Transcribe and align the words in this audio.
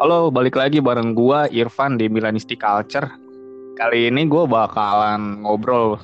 Halo, 0.00 0.32
balik 0.32 0.56
lagi 0.56 0.80
bareng 0.80 1.12
gua 1.12 1.44
Irfan 1.52 2.00
di 2.00 2.08
Milanisti 2.08 2.56
Culture. 2.56 3.04
Kali 3.76 4.08
ini 4.08 4.24
gua 4.24 4.48
bakalan 4.48 5.44
ngobrol 5.44 6.00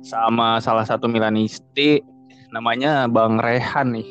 sama 0.00 0.56
salah 0.56 0.88
satu 0.88 1.04
Milanisti 1.04 2.00
namanya 2.48 3.04
Bang 3.04 3.36
Rehan 3.36 3.92
nih. 3.92 4.08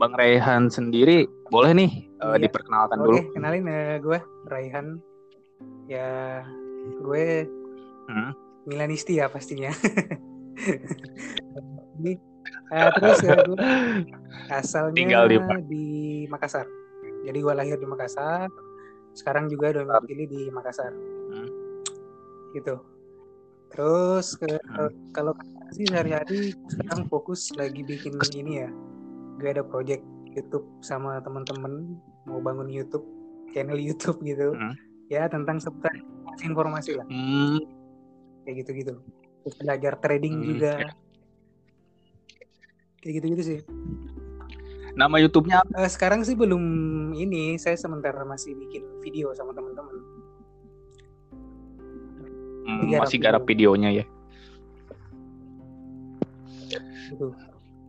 Bang 0.00 0.16
Rehan 0.16 0.72
sendiri 0.72 1.28
boleh 1.52 1.76
nih 1.76 1.90
uh, 2.24 2.40
Iya. 2.40 2.48
diperkenalkan 2.48 3.04
Oke, 3.04 3.04
dulu. 3.04 3.18
kenalin 3.36 3.68
ya 3.68 4.00
gue 4.00 4.18
Raihan. 4.48 4.86
Ya, 5.84 6.40
gue 7.04 7.44
Hmm. 8.08 8.32
Milanisti 8.64 9.20
ya 9.20 9.28
pastinya. 9.28 9.70
Ini, 12.00 12.16
eh, 12.72 12.88
terus 12.96 13.20
ya 13.20 13.44
gue 13.44 13.56
asalnya 14.64 14.96
Tinggal 14.96 15.28
di 15.28 15.36
di, 15.68 15.84
Makassar. 16.26 16.79
Jadi 17.30 17.46
gue 17.46 17.54
lahir 17.54 17.78
di 17.78 17.86
Makassar. 17.86 18.50
Sekarang 19.14 19.46
juga 19.46 19.70
domisili 19.70 20.26
di 20.26 20.40
Makassar. 20.50 20.90
Hmm. 21.30 21.46
Gitu. 22.50 22.74
Terus 23.70 24.34
ke, 24.34 24.58
Hmm. 24.66 24.90
kalau 25.14 25.30
sih 25.70 25.86
sehari-hari 25.86 26.50
sekarang 26.66 27.06
fokus 27.06 27.54
lagi 27.54 27.86
bikin 27.86 28.18
ini 28.34 28.66
ya. 28.66 28.70
Gue 29.38 29.54
ada 29.54 29.62
project 29.62 30.02
YouTube 30.34 30.66
sama 30.82 31.22
teman-teman 31.22 31.94
mau 32.26 32.42
bangun 32.42 32.66
YouTube, 32.66 33.06
channel 33.54 33.78
YouTube 33.78 34.18
gitu. 34.26 34.58
Hmm. 34.58 34.74
Ya 35.06 35.30
tentang 35.30 35.62
seputar 35.62 35.94
informasi 36.42 36.98
lah 36.98 37.06
Hmm, 37.06 37.62
kayak 38.42 38.66
gitu-gitu. 38.66 38.98
Belajar 39.62 40.02
trading 40.02 40.34
Hmm, 40.34 40.46
juga. 40.50 40.74
Kayak 42.98 43.12
gitu-gitu 43.22 43.42
sih. 43.42 43.60
Nama 44.94 45.16
YouTube-nya 45.18 45.62
apa? 45.62 45.84
Eh, 45.84 45.90
sekarang 45.90 46.22
sih 46.22 46.34
belum 46.34 46.62
ini, 47.12 47.56
saya 47.56 47.74
sementara 47.74 48.22
masih 48.22 48.54
bikin 48.56 48.82
video 49.00 49.30
sama 49.32 49.52
teman-teman. 49.52 49.96
Hmm, 52.66 52.86
Garap 52.86 53.02
masih 53.04 53.18
garap 53.18 53.42
videonya 53.44 53.90
ya. 53.90 54.04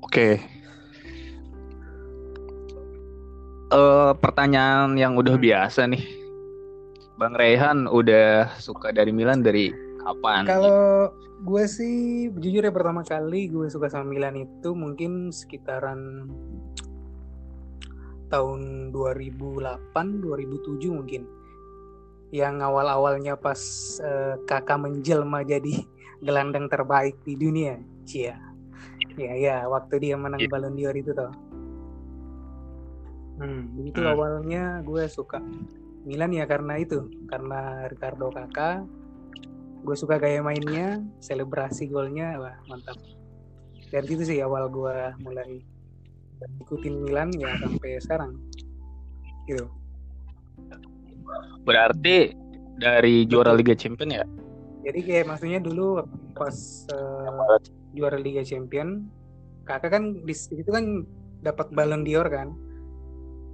Oke. 0.02 0.42
Eh 3.72 4.12
pertanyaan 4.20 4.98
yang 4.98 5.16
udah 5.16 5.38
Hmm. 5.38 5.44
biasa 5.44 5.88
nih. 5.88 6.04
Bang 7.16 7.38
Rehan 7.38 7.86
udah 7.86 8.50
suka 8.58 8.90
dari 8.90 9.14
Milan 9.14 9.46
dari 9.46 9.70
kapan? 10.02 10.50
Kalau 10.50 11.14
gue 11.46 11.64
sih 11.70 12.28
jujur 12.34 12.66
ya 12.66 12.74
pertama 12.74 13.06
kali 13.06 13.46
gue 13.46 13.70
suka 13.70 13.90
sama 13.90 14.10
Milan 14.10 14.42
itu 14.42 14.74
mungkin 14.74 15.30
sekitaran 15.30 16.26
tahun 18.32 18.90
2008 18.96 20.24
2007 20.24 20.88
mungkin. 20.88 21.24
Yang 22.32 22.56
awal-awalnya 22.64 23.36
pas 23.36 23.60
eh, 24.00 24.40
kakak 24.48 24.80
menjelma 24.80 25.44
jadi 25.44 25.84
gelandang 26.26 26.72
terbaik 26.72 27.20
di 27.28 27.36
dunia. 27.36 27.76
Cia. 28.08 28.40
Ya 29.20 29.36
ya, 29.36 29.58
waktu 29.68 30.00
dia 30.00 30.16
menang 30.16 30.48
Iya. 30.48 30.50
Ballon 30.50 30.74
d'Or 30.80 30.96
itu 30.96 31.12
toh. 31.12 31.32
Hmm, 33.42 33.76
itu 33.84 34.00
Hmm. 34.00 34.14
awalnya 34.16 34.80
gue 34.86 35.04
suka 35.12 35.44
Milan 36.02 36.34
ya 36.34 36.50
karena 36.50 36.82
itu, 36.82 37.06
karena 37.30 37.86
Ricardo 37.86 38.34
Kakak 38.34 38.86
gue 39.82 39.96
suka 39.98 40.22
gaya 40.22 40.46
mainnya 40.46 41.02
selebrasi 41.26 41.90
golnya 41.90 42.38
wah 42.38 42.54
mantap 42.70 43.02
dari 43.90 44.06
situ 44.06 44.24
sih 44.30 44.38
awal 44.46 44.70
gue 44.70 44.94
mulai 45.26 45.58
ikutin 46.62 47.06
Milan 47.06 47.30
ya 47.36 47.54
sampai 47.62 48.02
sekarang. 48.02 48.32
Gitu. 49.46 49.66
Berarti 51.66 52.34
dari 52.82 53.30
juara 53.30 53.54
Liga 53.54 53.78
Champion 53.78 54.10
ya? 54.10 54.26
jadi 54.82 55.00
kayak 55.06 55.30
maksudnya 55.30 55.62
dulu 55.62 56.02
pas 56.34 56.90
eh, 56.90 57.62
juara 57.94 58.18
Liga 58.18 58.42
Champion 58.42 59.06
kakak 59.66 59.94
kan 59.94 60.26
di 60.26 60.34
situ 60.34 60.66
kan 60.66 61.06
dapat 61.46 61.70
Ballon 61.74 62.04
d'Or 62.06 62.30
kan? 62.30 62.54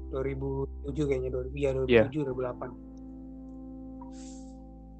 2007 0.07 1.03
kayaknya 1.03 1.35
2000 1.51 1.59
iya 1.59 1.75
2007 2.07 2.31
2008 2.31 2.71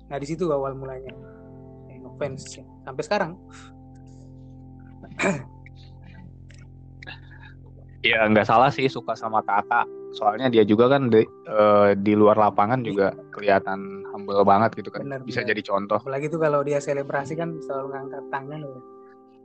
nah 0.07 0.15
di 0.19 0.27
situ 0.27 0.51
awal 0.51 0.75
mulanya. 0.75 1.15
Eh, 1.91 1.99
ya. 1.99 2.07
sampai 2.83 3.03
sekarang 3.03 3.35
Ya 8.01 8.23
nggak 8.23 8.45
salah 8.45 8.69
sih 8.69 8.85
suka 8.87 9.13
sama 9.13 9.41
kakak. 9.41 9.85
Soalnya 10.13 10.47
dia 10.47 10.63
juga 10.63 10.87
kan 10.87 11.09
di, 11.09 11.21
eh, 11.23 11.89
di 11.97 12.13
luar 12.13 12.37
lapangan 12.37 12.79
juga 12.79 13.11
kelihatan 13.29 14.05
humble 14.09 14.41
banget 14.41 14.73
gitu 14.75 14.89
kan. 14.89 15.03
Benar, 15.03 15.19
Bisa 15.21 15.41
benar. 15.41 15.49
jadi 15.51 15.61
contoh. 15.63 15.99
apalagi 15.99 16.27
tuh 16.27 16.39
kalau 16.39 16.61
dia 16.61 16.77
selebrasi 16.77 17.33
kan 17.33 17.57
selalu 17.59 17.87
ngangkat 17.91 18.23
tangan 18.29 18.61
ya 18.61 18.79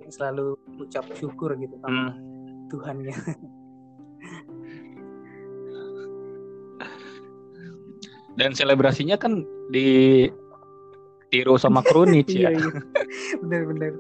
selalu 0.08 0.46
ucap 0.78 1.06
syukur 1.14 1.54
gitu 1.56 1.74
sama 1.78 2.10
Hmm. 2.10 2.12
Tuhannya 2.68 3.14
Dan 8.32 8.50
selebrasinya 8.50 9.14
kan 9.14 9.44
di 9.69 10.24
tiru 11.28 11.56
sama 11.56 11.80
Krunic 11.80 12.28
ya. 12.32 12.48
iya 12.48 12.50
iya 12.56 12.70
bener-bener 13.38 13.92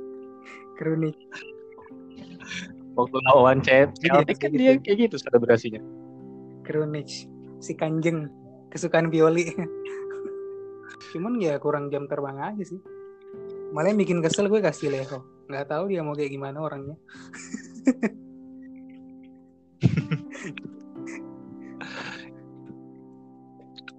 kronik 0.74 1.16
Waktu 2.92 3.16
lawan 3.24 3.58
Chelsea 3.58 4.04
Iya, 4.04 4.20
kan 4.20 4.24
kayak 4.28 4.52
dia 4.52 4.72
gitu. 4.72 4.82
kayak 4.82 4.98
gitu 5.02 5.16
selebrasinya. 5.18 5.80
kronik 6.62 7.10
si 7.58 7.72
kanjeng 7.72 8.30
kesukaan 8.68 9.08
Pioli 9.08 9.50
cuman 11.10 11.36
ya 11.36 11.58
kurang 11.58 11.88
jam 11.88 12.06
terbang 12.06 12.38
aja 12.38 12.62
sih 12.64 12.78
malah 13.70 13.88
yang 13.88 13.98
bikin 13.98 14.18
kesel 14.18 14.46
gue 14.46 14.60
kasih 14.60 14.88
Leho 14.88 15.20
nggak 15.46 15.66
tahu 15.66 15.88
dia 15.88 16.00
mau 16.00 16.12
kayak 16.12 16.30
gimana 16.30 16.58
orangnya 16.58 16.94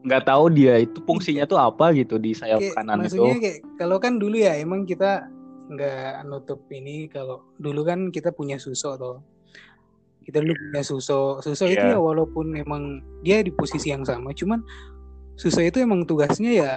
Nggak 0.04 0.24
tahu 0.28 0.46
dia 0.52 0.84
itu 0.84 1.00
fungsinya 1.02 1.48
tuh 1.48 1.56
apa 1.58 1.96
gitu 1.96 2.20
di 2.20 2.36
sayap 2.36 2.60
Kayak, 2.60 2.76
kanan 2.76 2.98
maksudnya 3.00 3.32
itu. 3.32 3.42
kayak 3.42 3.58
kalau 3.78 3.98
kan 3.98 4.20
dulu 4.20 4.36
ya 4.36 4.60
emang 4.60 4.84
kita 4.84 5.32
nggak 5.64 6.28
nutup 6.28 6.60
ini 6.70 7.08
kalau 7.08 7.40
dulu 7.56 7.84
kan 7.84 8.12
kita 8.12 8.32
punya 8.32 8.60
suso 8.60 8.96
atau 8.96 9.24
kita 10.24 10.40
dulu 10.40 10.56
punya 10.56 10.84
suso 10.84 11.40
suso 11.40 11.66
itu 11.68 11.80
Iya. 11.80 11.96
ya 11.96 12.00
walaupun 12.00 12.56
emang 12.56 13.00
dia 13.22 13.40
di 13.40 13.52
posisi 13.52 13.92
yang 13.92 14.04
sama 14.04 14.32
cuman 14.32 14.60
suso 15.36 15.60
itu 15.60 15.80
emang 15.80 16.04
tugasnya 16.04 16.52
ya 16.52 16.72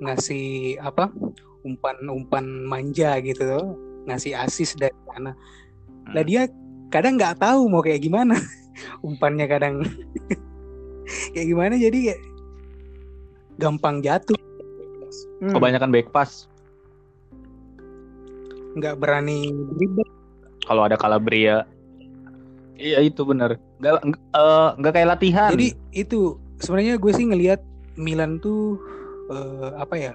ngasih 0.00 0.78
apa 0.78 1.10
umpan-umpan 1.64 2.44
manja 2.64 3.18
gitu 3.18 3.42
loh 3.42 3.66
ngasih 4.06 4.36
asis 4.36 4.76
dari 4.76 4.94
sana 5.10 5.32
lah 6.12 6.22
Hmm. 6.22 6.28
dia 6.28 6.42
kadang 6.88 7.20
nggak 7.20 7.36
tahu 7.36 7.68
mau 7.68 7.84
kayak 7.84 8.00
gimana 8.00 8.36
umpannya 9.04 9.44
kadang 9.44 9.84
kayak 11.36 11.46
gimana 11.46 11.74
jadi 11.76 11.98
kayak 12.12 12.20
gampang 13.56 14.00
jatuh 14.00 14.36
Hmm. 15.38 15.54
Kebanyakan 15.54 15.94
back 15.94 16.10
pass. 16.10 16.50
Nggak 18.78 18.96
berani 18.96 19.50
dribble 19.74 20.06
Kalau 20.64 20.84
ada 20.84 21.00
Calabria. 21.00 21.64
Iya 22.76 23.00
itu 23.02 23.24
bener. 23.24 23.56
Nggak 23.80 24.04
nggak 24.04 24.20
nggak 24.78 24.92
kayak 24.92 25.08
latihan. 25.10 25.50
jadi 25.50 25.68
itu 25.90 26.20
sebenarnya 26.60 26.94
gue 26.94 27.12
sih 27.12 27.26
ngelihat 27.26 27.60
Milan 27.96 28.38
tuh 28.38 28.76
eh, 29.28 29.70
apa 29.74 29.94
ya 29.96 30.14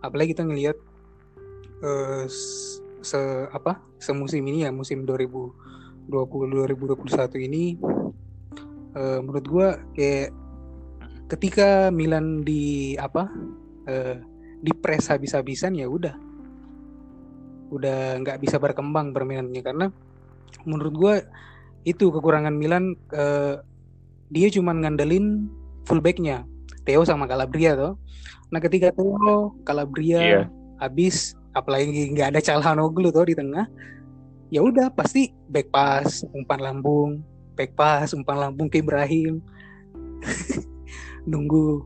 apalagi 0.00 0.32
kita 0.32 0.46
ngelihat 0.46 0.76
eh, 1.82 2.24
s- 2.24 2.78
se 3.02 3.18
apa 3.50 3.82
semusim 3.98 4.42
ini 4.46 4.64
ya 4.64 4.70
musim 4.70 5.02
2020 5.02 5.50
2021 6.08 7.04
ini 7.42 7.74
eh, 8.94 9.18
menurut 9.18 9.44
gue 9.44 9.68
kayak 9.94 10.28
ketika 11.28 11.90
Milan 11.90 12.40
di 12.40 12.94
apa 12.96 13.28
eh, 13.84 14.16
di 14.58 14.72
press 14.74 15.10
habis-habisan 15.10 15.74
ya 15.74 15.86
udah 15.86 16.14
udah 17.68 18.20
nggak 18.22 18.38
bisa 18.40 18.56
berkembang 18.60 19.12
permainannya. 19.12 19.62
Karena 19.62 19.86
menurut 20.64 20.94
gue 20.94 21.14
itu 21.86 22.10
kekurangan 22.12 22.52
Milan 22.52 22.96
eh, 23.14 23.60
dia 24.28 24.48
cuma 24.52 24.76
ngandelin 24.76 25.48
fullbacknya 25.88 26.44
Theo 26.84 27.00
sama 27.06 27.24
Calabria 27.24 27.72
tuh 27.78 27.96
nah 28.52 28.60
ketika 28.60 28.92
Theo 28.92 29.56
Calabria 29.64 30.20
Iya. 30.20 30.42
habis 30.82 31.32
apalagi 31.56 32.12
nggak 32.12 32.36
ada 32.36 32.40
Calhanoglu 32.44 33.08
tuh 33.08 33.24
di 33.24 33.34
tengah 33.38 33.64
ya 34.52 34.60
udah 34.60 34.92
pasti 34.92 35.32
back 35.48 35.72
pass 35.72 36.28
umpan 36.36 36.60
lambung 36.60 37.24
back 37.58 37.74
pass 37.74 38.14
umpan 38.14 38.38
lambung 38.38 38.70
ke 38.70 38.78
Ibrahim. 38.78 39.42
Nunggu 41.30 41.82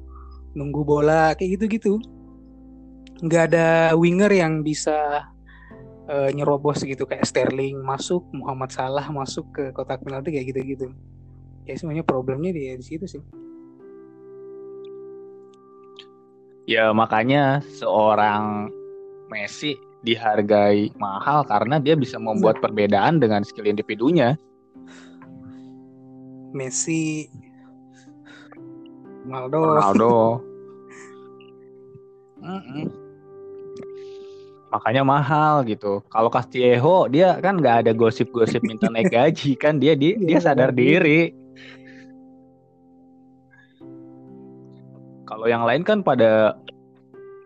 nunggu 0.52 0.84
bola 0.84 1.32
kayak 1.32 1.56
gitu-gitu. 1.56 1.96
Nggak 3.24 3.42
ada 3.48 3.96
winger 3.96 4.28
yang 4.28 4.60
bisa 4.60 5.24
Eh, 6.02 6.10
uh, 6.10 6.30
nyerobos 6.34 6.82
gitu 6.82 7.06
kayak 7.06 7.22
Sterling 7.22 7.78
masuk, 7.78 8.26
Muhammad 8.34 8.74
Salah 8.74 9.06
masuk 9.06 9.46
ke 9.54 9.70
kotak 9.70 10.02
penalti 10.02 10.34
kayak 10.34 10.50
gitu-gitu. 10.50 10.90
Ya 11.62 11.78
semuanya 11.78 12.02
problemnya 12.02 12.50
di, 12.50 12.74
di 12.74 12.82
situ 12.82 13.06
sih. 13.06 13.22
Ya 16.66 16.90
makanya 16.90 17.62
seorang 17.78 18.74
Messi 19.30 19.78
dihargai 20.02 20.90
mahal 20.98 21.46
karena 21.46 21.78
dia 21.78 21.94
bisa 21.94 22.18
membuat 22.18 22.58
nah. 22.58 22.62
perbedaan 22.66 23.22
dengan 23.22 23.46
skill 23.46 23.70
individunya. 23.70 24.34
Messi, 26.50 27.30
Ronaldo, 29.22 29.58
Ronaldo. 29.78 30.14
mm 32.42 32.60
-mm. 32.60 33.01
Makanya 34.72 35.04
mahal 35.04 35.68
gitu. 35.68 36.00
Kalau 36.08 36.32
Castillejo 36.32 37.12
dia 37.12 37.36
kan 37.44 37.60
nggak 37.60 37.84
ada 37.86 37.92
gosip-gosip 37.92 38.64
minta 38.64 38.88
naik 38.88 39.12
gaji 39.16 39.52
kan 39.54 39.76
dia 39.76 39.92
dia, 39.92 40.16
dia 40.16 40.40
Iya, 40.40 40.40
sadar 40.40 40.72
iya. 40.72 40.78
diri. 40.80 41.20
Kalau 45.28 45.46
yang 45.48 45.64
lain 45.64 45.84
kan 45.84 46.00
pada 46.00 46.56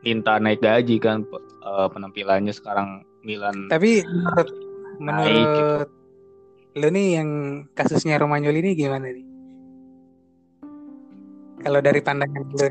minta 0.07 0.39
naik 0.39 0.63
gaji 0.63 1.03
kan 1.03 1.27
eh, 1.67 1.87
penampilannya 1.91 2.55
sekarang 2.55 3.03
Milan 3.27 3.67
Tapi 3.67 4.07
menurut 4.07 4.49
Naik 4.97 5.35
gitu. 5.35 5.67
lu 6.79 6.89
nih 6.89 7.09
yang 7.21 7.29
kasusnya 7.75 8.17
Romagnoli 8.17 8.63
ini 8.65 8.73
gimana 8.73 9.11
nih? 9.11 9.27
Kalau 11.61 11.81
dari 11.83 12.01
pandangan 12.01 12.47
lu, 12.55 12.69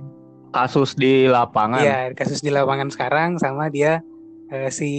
kasus 0.55 0.95
di 0.95 1.27
lapangan. 1.27 1.83
ya 1.83 1.99
kasus 2.15 2.39
di 2.39 2.49
lapangan 2.49 2.87
sekarang 2.87 3.35
sama 3.37 3.67
dia 3.67 3.99
eh, 4.51 4.69
si 4.69 4.91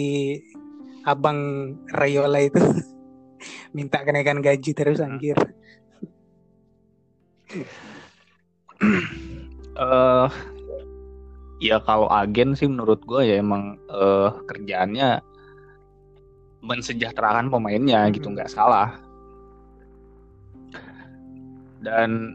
abang 1.06 1.38
Rayola 1.94 2.42
itu 2.42 2.58
minta 3.76 4.02
kenaikan 4.02 4.42
gaji 4.42 4.70
terus 4.74 4.98
Hmm. 4.98 5.18
anjir. 5.18 5.38
eh 9.76 10.28
ya 11.60 11.80
kalau 11.84 12.08
agen 12.12 12.52
sih 12.56 12.68
menurut 12.68 13.00
gue 13.06 13.22
ya 13.24 13.40
emang 13.40 13.76
eh 13.88 14.30
kerjaannya 14.48 15.20
mensejahterakan 16.64 17.48
pemainnya 17.52 18.08
gitu 18.10 18.28
Hmm. 18.28 18.34
nggak 18.34 18.50
salah 18.50 18.98
dan 21.80 22.34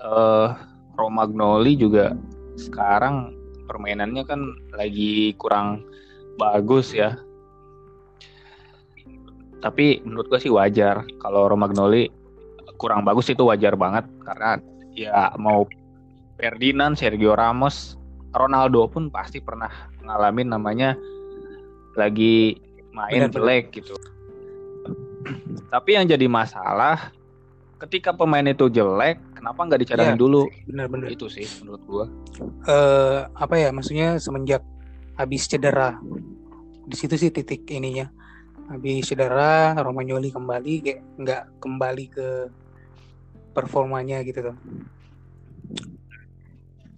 eh 0.00 0.48
Romagnoli 0.94 1.74
juga 1.74 2.14
sekarang 2.54 3.34
permainannya 3.66 4.22
kan 4.22 4.40
lagi 4.76 5.34
kurang 5.34 5.82
bagus 6.34 6.90
ya 6.90 7.16
tapi 9.58 10.04
menurut 10.04 10.28
gue 10.28 10.40
sih 10.40 10.52
wajar 10.52 11.08
kalau 11.18 11.48
Romagnoli 11.48 12.12
kurang 12.76 13.06
bagus 13.06 13.32
itu 13.32 13.40
wajar 13.48 13.78
banget 13.78 14.04
karena 14.22 14.60
ya 14.92 15.32
mau 15.38 15.64
Ferdinand, 16.34 16.98
Sergio 16.98 17.38
Ramos, 17.38 17.94
Ronaldo 18.34 18.90
pun 18.90 19.06
pasti 19.06 19.38
pernah 19.38 19.70
ngalamin 20.02 20.50
namanya 20.50 20.98
lagi 21.94 22.58
main 22.90 23.30
jelek 23.30 23.70
gitu. 23.70 23.94
Tapi 25.70 25.94
yang 25.94 26.10
jadi 26.10 26.26
masalah 26.26 27.14
ketika 27.78 28.10
pemain 28.10 28.42
itu 28.42 28.66
jelek, 28.66 29.22
kenapa 29.38 29.62
nggak 29.62 29.80
dicadangin 29.86 30.18
Iya. 30.18 30.22
dulu? 30.26 30.42
Benar-benar. 30.66 31.06
Itu 31.14 31.30
sih 31.30 31.46
menurut 31.62 31.82
gua. 31.86 32.06
eh 32.66 33.18
apa 33.30 33.54
ya 33.54 33.70
maksudnya 33.70 34.18
semenjak 34.18 34.66
habis 35.14 35.46
cedera. 35.46 35.98
Di 36.84 36.96
situ 36.98 37.14
sih 37.16 37.30
titik 37.30 37.66
ininya. 37.70 38.10
Habis 38.70 39.12
cedera 39.12 39.76
Romagnoli 39.76 40.32
kembali 40.32 40.72
kayak 40.80 41.00
nggak 41.20 41.42
kembali 41.60 42.04
ke 42.08 42.28
performanya 43.52 44.24
gitu 44.26 44.52
tuh. 44.52 44.56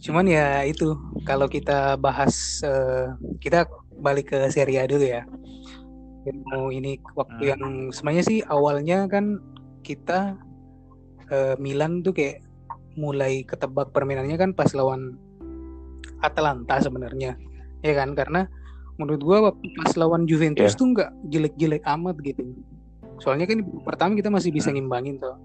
Cuman 0.01 0.27
ya 0.31 0.63
itu 0.63 0.95
kalau 1.27 1.51
kita 1.51 1.99
bahas 1.99 2.63
eh, 2.63 3.11
kita 3.43 3.67
balik 3.99 4.31
ke 4.33 4.39
Serie 4.53 4.85
A 4.85 4.89
dulu 4.89 5.05
ya. 5.05 5.27
Mau 6.51 6.75
ini 6.75 6.99
waktu 7.15 7.43
Hmm. 7.43 7.51
yang 7.55 7.65
sebenarnya 7.95 8.25
sih 8.27 8.39
awalnya 8.47 9.07
kan 9.07 9.39
kita 9.87 10.35
eh, 11.31 11.55
Milan 11.59 12.03
tuh 12.03 12.15
kayak 12.15 12.43
mulai 12.97 13.45
ketebak 13.45 13.93
permainannya 13.93 14.39
kan 14.41 14.51
pas 14.57 14.73
lawan 14.73 15.21
Atalanta 16.25 16.81
sebenarnya 16.81 17.37
ya 17.87 17.95
kan? 17.95 18.19
Karena 18.19 18.51
menurut 18.99 19.23
gua 19.23 19.39
waktu 19.53 19.67
pas 19.79 19.95
lawan 19.95 20.27
Juventus 20.27 20.75
Iya. 20.75 20.79
tuh 20.79 20.87
nggak 20.97 21.11
jelek-jelek 21.31 21.83
amat 21.87 22.17
gitu. 22.27 22.43
Soalnya 23.23 23.47
kan 23.47 23.63
pertama 23.87 24.13
kita 24.19 24.29
masih 24.29 24.51
bisa 24.51 24.75
Hmm. 24.75 24.83
ngimbangin 24.83 25.23
tuh 25.23 25.37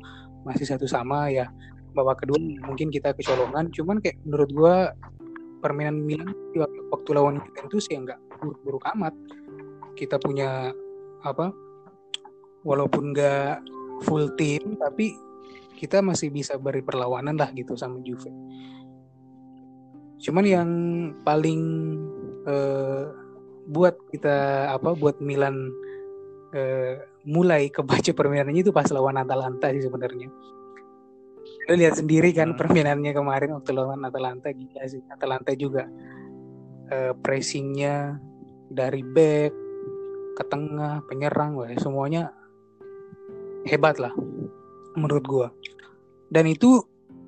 masih 0.44 0.66
satu 0.66 0.90
sama 0.90 1.30
ya. 1.30 1.48
Babak 1.94 2.24
kedua 2.26 2.40
mungkin 2.40 2.90
kita 2.90 3.14
kecolongan. 3.14 3.70
Cuman 3.70 4.02
kayak 4.02 4.18
menurut 4.26 4.50
gua 4.56 4.76
permainan 5.62 6.02
Milan 6.02 6.34
waktu, 6.90 7.10
lawan 7.14 7.38
Juventus 7.46 7.86
ya 7.92 8.02
nggak 8.02 8.20
buruk-buruk 8.42 8.82
amat. 8.98 9.14
Kita 9.94 10.18
punya 10.18 10.74
apa? 11.22 11.54
Walaupun 12.66 13.14
nggak 13.14 13.62
full 14.02 14.34
tim 14.34 14.80
tapi 14.82 15.14
kita 15.78 16.02
masih 16.02 16.30
bisa 16.34 16.58
beri 16.58 16.82
perlawanan 16.82 17.38
lah 17.38 17.50
gitu 17.54 17.74
sama 17.78 18.02
Juve. 18.02 18.30
Cuman 20.22 20.46
yang 20.46 20.70
paling 21.26 21.62
eh, 22.48 23.04
buat 23.70 23.96
kita 24.10 24.70
apa 24.74 24.98
buat 24.98 25.22
Milan 25.22 25.70
eh, 26.52 27.02
mulai 27.26 27.70
kebaca 27.70 28.12
permainannya 28.12 28.66
itu 28.66 28.74
pas 28.74 28.90
lawan 28.90 29.22
Atalanta 29.22 29.70
sih 29.70 29.86
sebenarnya. 29.86 30.28
Lo 31.70 31.74
lihat 31.78 32.02
sendiri 32.02 32.34
kan 32.34 32.54
Hmm. 32.54 32.58
permainannya 32.58 33.14
kemarin 33.14 33.54
waktu 33.62 33.72
lawan 33.72 34.02
Atalanta 34.02 34.50
gila 34.50 34.84
sih. 34.90 35.06
Atalanta 35.14 35.54
juga 35.54 35.86
eh, 36.90 37.14
pressingnya 37.22 38.18
dari 38.72 39.06
back 39.06 39.52
ke 40.32 40.44
tengah 40.48 41.04
penyerang 41.06 41.60
wah, 41.60 41.70
semuanya 41.78 42.32
hebat 43.68 44.02
lah 44.02 44.12
menurut 44.98 45.26
gua. 45.28 45.48
Dan 46.32 46.50
itu 46.50 46.82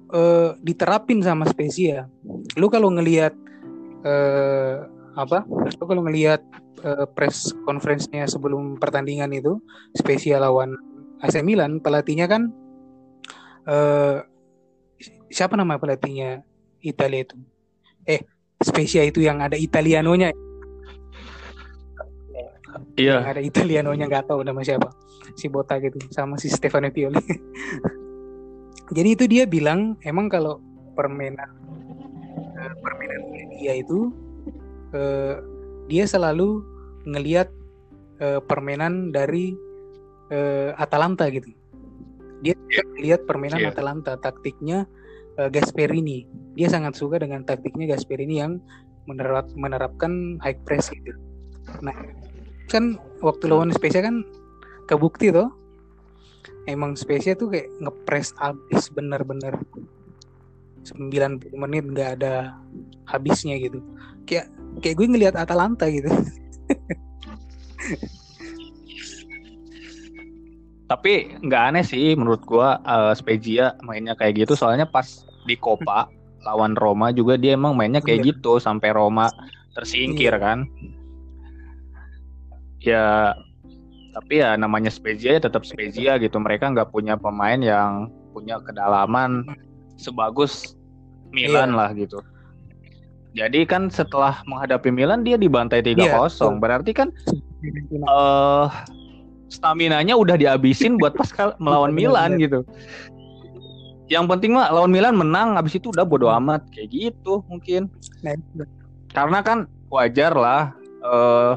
eh, 0.10 0.58
diterapin 0.60 1.22
sama 1.22 1.46
Spezia. 1.46 2.10
Lu 2.58 2.68
kalau 2.74 2.90
ngelihat 2.90 3.38
apa? 5.14 5.46
Lu 5.48 5.86
kalau 5.86 6.02
ngelihat 6.06 6.42
eh, 6.82 7.06
press 7.14 7.54
conference-nya 7.66 8.26
sebelum 8.26 8.78
pertandingan 8.82 9.30
itu 9.34 9.62
Spezia 9.94 10.42
lawan 10.42 10.74
AC 11.24 11.40
Milan 11.46 11.80
pelatihnya 11.80 12.26
kan 12.28 12.52
eh, 13.70 14.18
siapa 15.30 15.58
nama 15.58 15.78
pelatihnya 15.78 16.44
Italia 16.84 17.26
itu? 17.26 17.36
Eh 18.06 18.22
Spezia 18.62 19.04
itu 19.04 19.22
yang 19.24 19.42
ada 19.44 19.58
Italianonya. 19.60 20.32
Iya. 22.94 23.22
yang 23.22 23.30
ada 23.38 23.42
Italianonya 23.42 24.06
nggak 24.10 24.34
tahu 24.34 24.42
nama 24.46 24.62
siapa. 24.66 24.90
Si 25.38 25.50
Botta 25.50 25.78
gitu 25.82 25.98
sama 26.14 26.38
si 26.38 26.50
Stefano 26.50 26.90
Pioli. 26.94 27.18
Jadi 28.98 29.10
itu 29.18 29.26
dia 29.26 29.50
bilang 29.50 29.98
emang 30.06 30.30
kalau 30.30 30.62
permainan 30.94 31.50
eh, 32.38 32.74
permainan 32.82 33.22
dia 33.58 33.74
itu 33.78 34.14
eh, 34.94 35.36
dia 35.92 36.06
selalu 36.08 36.64
ngelihat 37.04 37.50
eh, 38.24 38.40
permainan 38.46 39.12
dari 39.12 39.54
eh, 40.32 40.72
Atalanta 40.80 41.28
gitu. 41.30 41.52
Dia 42.44 42.56
lihat 43.00 43.28
permainan 43.28 43.64
Iya. 43.64 43.72
Atalanta. 43.76 44.16
Taktiknya 44.20 44.88
eh, 45.38 45.50
Gasperini. 45.52 46.26
Dia 46.56 46.70
sangat 46.70 46.96
suka 46.96 47.20
dengan 47.20 47.44
taktiknya 47.44 47.98
Gasperini 47.98 48.40
yang 48.40 48.62
menerap, 49.10 49.52
menerapkan 49.58 50.40
high 50.40 50.58
press 50.64 50.88
gitu. 50.94 51.12
Nah 51.84 51.96
kan 52.72 52.96
waktu 53.20 53.52
lawan 53.52 53.70
Spezia 53.76 54.02
kan 54.02 54.24
kebukti 54.88 55.30
tuh 55.30 55.52
emang 56.66 56.96
Spezia 56.96 57.36
tuh 57.36 57.52
kayak 57.52 57.68
ngepres 57.84 58.32
abis 58.40 58.88
bener-bener. 58.92 59.60
90 60.84 61.56
menit 61.56 61.84
nggak 61.88 62.20
ada 62.20 62.60
habisnya 63.08 63.56
gitu. 63.56 63.80
Kayak 64.28 64.52
kayak 64.80 64.96
gue 64.98 65.08
ngelihat 65.10 65.36
Atalanta 65.36 65.86
gitu 65.88 66.10
Tapi 70.84 71.40
nggak 71.42 71.64
aneh 71.74 71.86
sih 71.86 72.14
menurut 72.14 72.44
gua 72.46 72.78
eh, 72.84 73.14
Spezia 73.18 73.74
mainnya 73.82 74.14
kayak 74.14 74.46
gitu 74.46 74.54
soalnya 74.54 74.86
pas 74.86 75.26
di 75.48 75.56
Copa 75.58 76.06
lawan 76.48 76.76
Roma 76.76 77.10
juga 77.10 77.40
dia 77.40 77.56
emang 77.56 77.74
mainnya 77.74 78.04
kayak 78.04 78.20
Iya. 78.22 78.28
gitu 78.36 78.60
sampai 78.60 78.92
Roma 78.92 79.32
tersingkir 79.74 80.36
kan. 80.38 80.68
Ya 82.84 83.32
tapi 84.14 84.44
ya 84.44 84.54
namanya 84.60 84.92
Spezia 84.94 85.40
ya 85.40 85.42
tetap 85.42 85.64
Spezia 85.64 86.20
gitu. 86.20 86.36
Mereka 86.38 86.76
nggak 86.76 86.92
punya 86.92 87.16
pemain 87.16 87.58
yang 87.58 88.12
punya 88.36 88.60
kedalaman 88.62 89.48
sebagus 89.96 90.76
Milan 91.32 91.74
Iya. 91.74 91.80
lah 91.80 91.90
gitu. 91.96 92.20
Jadi 93.34 93.66
kan 93.66 93.90
setelah 93.90 94.46
menghadapi 94.46 94.94
Milan 94.94 95.26
dia 95.26 95.42
dibantai 95.42 95.82
3-0. 95.82 96.06
Iya, 96.06 96.22
betul. 96.22 96.62
Berarti 96.62 96.92
kan 96.94 97.10
eh 97.66 98.68
stamina-nya 99.50 100.14
udah 100.14 100.38
dihabisin 100.38 101.02
buat 101.02 101.18
pas 101.18 101.30
melawan 101.58 101.94
Benar, 101.94 101.98
Milan 101.98 102.32
gitu. 102.38 102.62
yang 104.12 104.30
penting 104.30 104.54
mah 104.54 104.70
lawan 104.70 104.94
Milan 104.94 105.18
menang 105.18 105.58
habis 105.58 105.74
itu 105.74 105.90
udah 105.90 106.06
bodo 106.06 106.30
amat. 106.30 106.62
Kayak 106.70 106.94
gitu 106.94 107.42
mungkin. 107.50 107.90
Nah, 108.22 108.38
karena 109.18 109.42
kan 109.42 109.66
wajar 109.90 110.38
lah 110.38 110.70
eh 111.02 111.54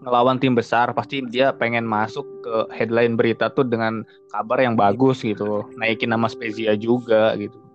ngelawan 0.00 0.38
tim 0.40 0.54
besar 0.54 0.94
pasti 0.96 1.20
dia 1.28 1.50
pengen 1.52 1.84
masuk 1.84 2.24
ke 2.40 2.56
headline 2.72 3.18
berita 3.18 3.52
tuh 3.52 3.68
dengan 3.68 4.00
kabar 4.32 4.64
yang 4.64 4.80
bagus 4.80 5.20
gitu. 5.20 5.68
Naikin 5.76 6.08
nama 6.08 6.24
Spezia 6.30 6.72
juga 6.72 7.36
gitu 7.36 7.65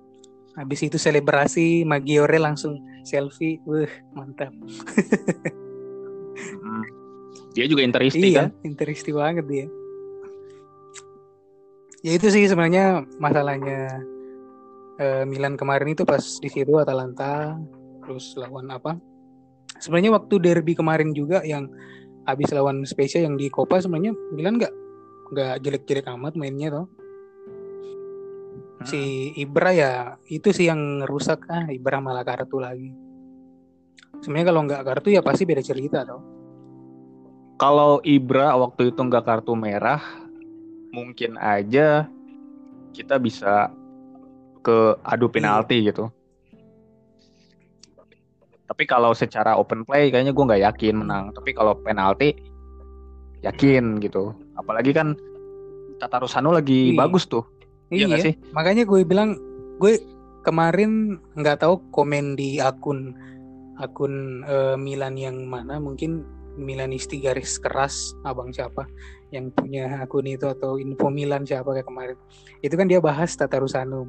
habis 0.55 0.79
itu 0.83 0.97
selebrasi 0.99 1.87
Maggiore 1.87 2.39
langsung 2.39 2.79
selfie. 3.07 3.59
Wah, 3.67 3.91
mantap. 4.15 4.51
Hmm. 6.41 6.85
dia 7.51 7.67
juga 7.67 7.83
interisti 7.83 8.31
iya, 8.31 8.47
kan 8.47 8.49
interisti 8.63 9.11
banget 9.11 9.45
dia. 9.45 9.67
Ya 12.01 12.17
itu 12.17 12.27
sih 12.33 12.47
sebenarnya 12.49 13.05
masalahnya 13.21 14.01
eh, 14.97 15.23
Milan 15.27 15.59
kemarin 15.59 15.93
itu 15.93 16.07
pas 16.07 16.23
di 16.41 16.49
situ 16.49 16.79
Atalanta 16.79 17.59
terus 18.01 18.33
lawan 18.39 18.71
apa? 18.73 18.97
Sebenarnya 19.77 20.15
waktu 20.17 20.41
derby 20.41 20.73
kemarin 20.73 21.13
juga 21.13 21.45
yang 21.45 21.69
habis 22.25 22.49
lawan 22.53 22.87
Spezia 22.87 23.21
yang 23.21 23.37
di 23.37 23.51
Copa 23.51 23.77
sebenarnya 23.83 24.15
Milan 24.33 24.57
nggak 24.57 24.73
nggak 25.31 25.55
jelek-jelek 25.61 26.07
amat 26.09 26.33
mainnya 26.39 26.73
toh. 26.73 26.87
Si 28.81 29.01
Ibra 29.37 29.69
ya 29.71 29.91
itu 30.25 30.49
sih 30.49 30.65
yang 30.65 31.05
rusak 31.05 31.45
ah 31.47 31.69
Ibra 31.69 32.01
malah 32.01 32.25
kartu 32.25 32.57
lagi. 32.57 32.89
Sebenarnya 34.21 34.47
kalau 34.49 34.61
nggak 34.65 34.83
kartu 34.83 35.07
ya 35.13 35.21
pasti 35.21 35.43
beda 35.45 35.61
cerita 35.61 36.05
toh. 36.05 36.21
kalau 37.55 38.01
Ibra 38.01 38.57
waktu 38.57 38.89
itu 38.89 38.97
nggak 38.97 39.21
kartu 39.21 39.53
merah 39.53 40.01
mungkin 40.89 41.37
aja 41.37 42.09
kita 42.89 43.21
bisa 43.21 43.69
ke 44.65 44.97
adu 45.05 45.29
penalti 45.29 45.85
gitu. 45.85 46.09
Tapi 48.65 48.83
kalau 48.89 49.13
secara 49.13 49.61
open 49.61 49.85
play 49.85 50.09
kayaknya 50.09 50.33
gue 50.33 50.41
nggak 50.47 50.63
yakin 50.73 51.05
menang. 51.05 51.29
Tapi 51.37 51.53
kalau 51.53 51.77
penalti 51.77 52.33
yakin 53.45 54.01
gitu. 54.01 54.33
Apalagi 54.57 54.89
kan 54.89 55.13
Tata 56.01 56.17
Rusano 56.17 56.49
lagi 56.49 56.95
Iya. 56.95 56.97
bagus 56.97 57.29
tuh 57.29 57.45
Iya 57.91 58.07
nggak 58.07 58.23
sih? 58.23 58.33
Makanya 58.55 58.83
gue 58.87 59.03
bilang 59.03 59.35
gue 59.77 59.99
kemarin 60.41 61.19
nggak 61.35 61.61
tahu 61.61 61.77
komen 61.91 62.33
di 62.33 62.57
akun 62.57 63.13
akun 63.77 64.41
eh, 64.47 64.77
Milan 64.79 65.19
yang 65.19 65.45
mana 65.45 65.77
mungkin 65.77 66.23
Milanisti 66.51 67.23
garis 67.23 67.55
keras 67.59 68.11
abang 68.27 68.51
siapa 68.51 68.83
yang 69.31 69.47
punya 69.55 70.03
akun 70.03 70.27
itu 70.27 70.43
atau 70.43 70.75
info 70.75 71.07
Milan 71.07 71.47
siapa 71.47 71.71
kayak 71.71 71.87
kemarin. 71.87 72.17
Itu 72.59 72.75
kan 72.75 72.87
dia 72.91 72.99
bahas 72.99 73.35
Tata 73.35 73.59
Rusano 73.59 74.07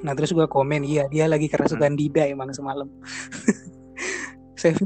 nah 0.00 0.16
terus 0.16 0.32
gue 0.32 0.48
komen 0.48 0.88
iya 0.88 1.04
dia 1.12 1.28
lagi 1.28 1.52
kerasukan 1.52 1.92
Dida 1.94 2.24
emang 2.26 2.48
semalam. 2.50 2.88
Save 4.60 4.78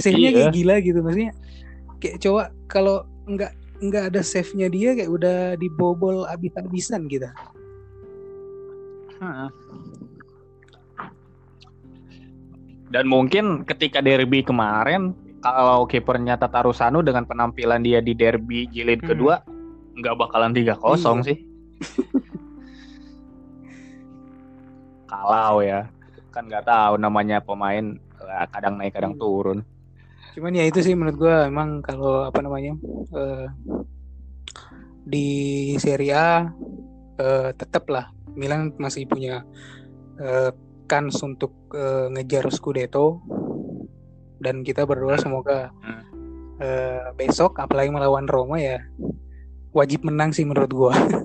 save 0.00 0.18
nya 0.18 0.28
Iya. 0.32 0.36
kayak 0.36 0.52
gila 0.56 0.74
gitu 0.82 0.98
maksudnya. 1.00 1.32
Kayak 2.02 2.16
coba 2.26 2.42
kalau 2.66 2.96
nggak 3.30 3.52
nggak 3.82 4.14
ada 4.14 4.22
save 4.22 4.54
nya 4.54 4.70
dia 4.70 4.94
kayak 4.94 5.10
udah 5.10 5.38
dibobol 5.58 6.22
abis-abisan 6.30 7.10
gitu 7.10 7.26
dan 12.92 13.04
mungkin 13.08 13.64
ketika 13.64 14.04
derby 14.04 14.44
kemarin 14.44 15.16
kalau 15.42 15.88
kipernya 15.88 16.38
Tata 16.38 16.62
Rusano 16.62 17.02
dengan 17.02 17.26
penampilan 17.26 17.82
dia 17.82 17.98
di 17.98 18.14
derby 18.14 18.68
jilid 18.68 19.02
Hmm. 19.02 19.10
kedua 19.10 19.34
nggak 19.98 20.14
bakalan 20.16 20.52
3-0 20.54 21.20
Iya. 21.20 21.26
sih 21.26 21.38
kalau 25.10 25.60
ya 25.60 25.88
kan 26.32 26.48
nggak 26.48 26.64
tahu 26.64 26.94
namanya 26.96 27.40
pemain 27.40 27.96
eh, 27.98 28.46
kadang 28.52 28.78
naik 28.78 28.94
kadang 28.94 29.14
Hmm. 29.16 29.22
turun 29.22 29.58
Cuman 30.32 30.56
ya 30.56 30.64
itu 30.64 30.80
sih 30.80 30.96
menurut 30.96 31.16
gua 31.20 31.46
emang 31.46 31.84
kalau 31.84 32.24
apa 32.24 32.40
namanya 32.40 32.72
eh, 33.12 33.46
di 35.04 35.28
Serie 35.76 36.14
A 36.16 36.48
eh, 37.20 37.50
tetap 37.52 37.84
lah 37.92 38.08
Milan 38.32 38.72
masih 38.80 39.04
punya 39.04 39.44
eh, 40.16 40.50
kans 40.88 41.20
untuk 41.20 41.52
eh, 41.76 42.08
ngejar 42.16 42.48
Scudetto 42.48 43.20
dan 44.40 44.64
kita 44.64 44.88
berdoa 44.88 45.20
semoga 45.20 45.68
Hmm. 45.82 46.02
eh, 46.62 47.12
besok 47.18 47.60
apalagi 47.60 47.90
melawan 47.92 48.24
Roma 48.24 48.56
ya 48.56 48.80
wajib 49.76 50.06
menang 50.06 50.32
sih 50.32 50.48
menurut 50.48 50.72
gua 50.72 50.94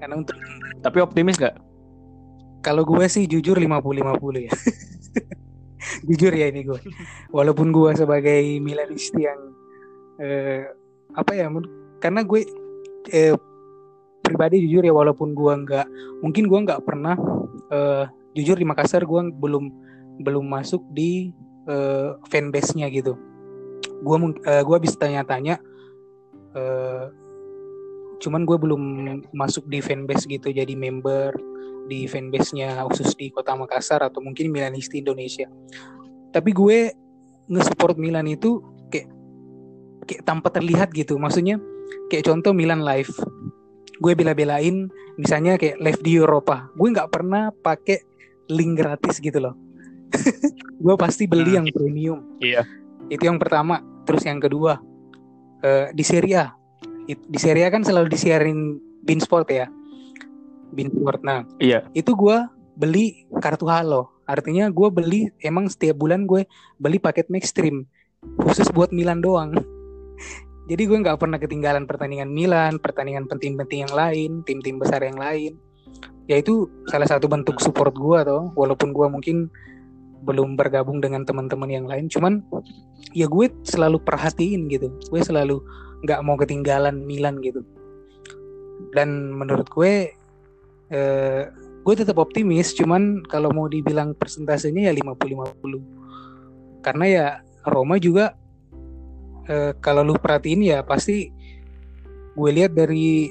karena 0.00 0.20
untuk 0.20 0.36
tapi 0.84 1.00
optimis 1.00 1.40
nggak 1.40 1.56
kalau 2.64 2.84
gue 2.88 3.04
sih 3.12 3.28
jujur 3.28 3.60
50-50 3.60 4.48
ya. 4.48 4.52
jujur 6.08 6.32
ya 6.32 6.50
ini 6.50 6.64
gue. 6.66 6.80
Walaupun 7.30 7.70
gue 7.70 7.90
sebagai 7.96 8.60
Milanisti 8.60 9.24
yang 9.24 9.40
eh, 10.20 10.68
apa 11.14 11.32
ya? 11.34 11.50
Karena 12.00 12.20
gue 12.24 12.44
eh, 13.12 13.34
pribadi 14.24 14.64
jujur 14.64 14.82
ya 14.84 14.94
walaupun 14.96 15.36
gue 15.36 15.52
nggak 15.68 15.86
mungkin 16.24 16.48
gue 16.48 16.60
nggak 16.64 16.82
pernah 16.84 17.16
eh, 17.72 18.04
jujur 18.34 18.56
di 18.56 18.66
Makassar 18.66 19.04
gue 19.04 19.20
belum 19.30 19.64
belum 20.24 20.44
masuk 20.46 20.82
di 20.94 21.32
eh, 21.68 22.10
fanbase-nya 22.28 22.88
gitu. 22.92 23.16
Gue 24.04 24.16
eh, 24.44 24.62
gue 24.64 24.76
bisa 24.80 24.96
tanya-tanya 25.00 25.60
eh, 26.54 27.04
cuman 28.22 28.46
gue 28.48 28.56
belum 28.56 28.82
masuk 29.36 29.68
di 29.68 29.84
fanbase 29.84 30.24
gitu 30.24 30.48
jadi 30.48 30.72
member 30.72 31.34
di 31.84 32.08
fanbase-nya 32.08 32.80
khusus 32.88 33.12
di 33.14 33.28
kota 33.28 33.52
Makassar 33.52 34.00
atau 34.00 34.24
mungkin 34.24 34.48
Milanisti 34.48 35.04
Indonesia. 35.04 35.46
Tapi 36.32 36.50
gue 36.50 36.90
nge-support 37.46 38.00
Milan 38.00 38.24
itu 38.26 38.64
kayak 38.88 39.08
kayak 40.08 40.22
tanpa 40.24 40.48
terlihat 40.48 40.90
gitu. 40.96 41.20
Maksudnya 41.20 41.60
kayak 42.08 42.24
contoh 42.24 42.56
Milan 42.56 42.82
live. 42.82 43.12
Gue 44.00 44.16
bela-belain 44.16 44.88
misalnya 45.16 45.54
kayak 45.54 45.78
live 45.78 46.00
di 46.02 46.12
Eropa. 46.18 46.66
Gue 46.74 46.90
nggak 46.90 47.10
pernah 47.12 47.52
pakai 47.52 48.00
link 48.50 48.80
gratis 48.80 49.20
gitu 49.20 49.38
loh. 49.40 49.54
gue 50.84 50.94
pasti 50.96 51.24
beli 51.26 51.54
Hmm. 51.54 51.58
yang 51.62 51.66
premium. 51.70 52.18
iya 52.40 52.62
Itu 53.12 53.28
yang 53.28 53.36
pertama. 53.36 53.84
Terus 54.08 54.24
yang 54.24 54.40
kedua 54.40 54.80
eh, 55.60 55.92
di 55.92 56.04
Serie 56.04 56.36
A. 56.40 56.46
Di 57.04 57.36
Serie 57.36 57.68
A 57.68 57.70
kan 57.70 57.84
selalu 57.84 58.08
disiarin 58.08 58.80
Bein 59.04 59.20
Sport 59.20 59.48
ya. 59.52 59.68
Sport. 60.74 61.20
Nah, 61.22 61.46
iya. 61.62 61.86
Itu 61.94 62.18
gua 62.18 62.50
beli 62.74 63.26
kartu 63.38 63.70
halo. 63.70 64.10
Artinya 64.24 64.72
gue 64.72 64.88
beli 64.90 65.20
emang 65.44 65.70
setiap 65.70 66.00
bulan 66.00 66.24
gue 66.24 66.48
beli 66.80 66.98
paket 66.98 67.28
Maxstream 67.30 67.86
khusus 68.40 68.68
buat 68.72 68.90
Milan 68.90 69.20
doang. 69.20 69.54
Jadi 70.70 70.82
gue 70.88 70.98
nggak 71.04 71.20
pernah 71.20 71.36
ketinggalan 71.36 71.84
pertandingan 71.84 72.32
Milan 72.32 72.80
pertandingan 72.80 73.28
penting-penting 73.28 73.84
yang 73.84 73.94
lain 73.94 74.30
tim-tim 74.48 74.80
besar 74.80 75.04
yang 75.04 75.20
lain. 75.20 75.60
Ya 76.24 76.40
itu 76.40 76.72
salah 76.88 77.04
satu 77.04 77.28
bentuk 77.28 77.60
support 77.60 77.92
gue 77.92 78.18
toh. 78.24 78.48
Walaupun 78.56 78.96
gue 78.96 79.06
mungkin 79.12 79.52
belum 80.24 80.56
bergabung 80.56 81.04
dengan 81.04 81.28
teman-teman 81.28 81.68
yang 81.68 81.84
lain. 81.84 82.08
Cuman 82.08 82.40
ya 83.12 83.28
gue 83.28 83.52
selalu 83.68 84.00
perhatiin 84.00 84.72
gitu. 84.72 84.88
Gue 85.12 85.20
selalu 85.20 85.60
nggak 86.08 86.20
mau 86.24 86.40
ketinggalan 86.40 86.96
Milan 87.04 87.44
gitu. 87.44 87.60
Dan 88.96 89.36
menurut 89.36 89.68
gue 89.68 90.16
eh, 90.90 91.48
gue 91.84 91.94
tetap 91.94 92.16
optimis 92.16 92.72
cuman 92.72 93.20
kalau 93.28 93.52
mau 93.52 93.68
dibilang 93.68 94.16
persentasenya 94.16 94.88
ya 94.88 94.92
50-50 94.96 96.84
karena 96.84 97.04
ya 97.04 97.26
Roma 97.68 98.00
juga 98.00 98.36
eh, 99.48 99.76
kalau 99.80 100.04
lu 100.04 100.16
perhatiin 100.16 100.64
ya 100.64 100.80
pasti 100.84 101.28
gue 102.34 102.50
lihat 102.50 102.72
dari 102.72 103.30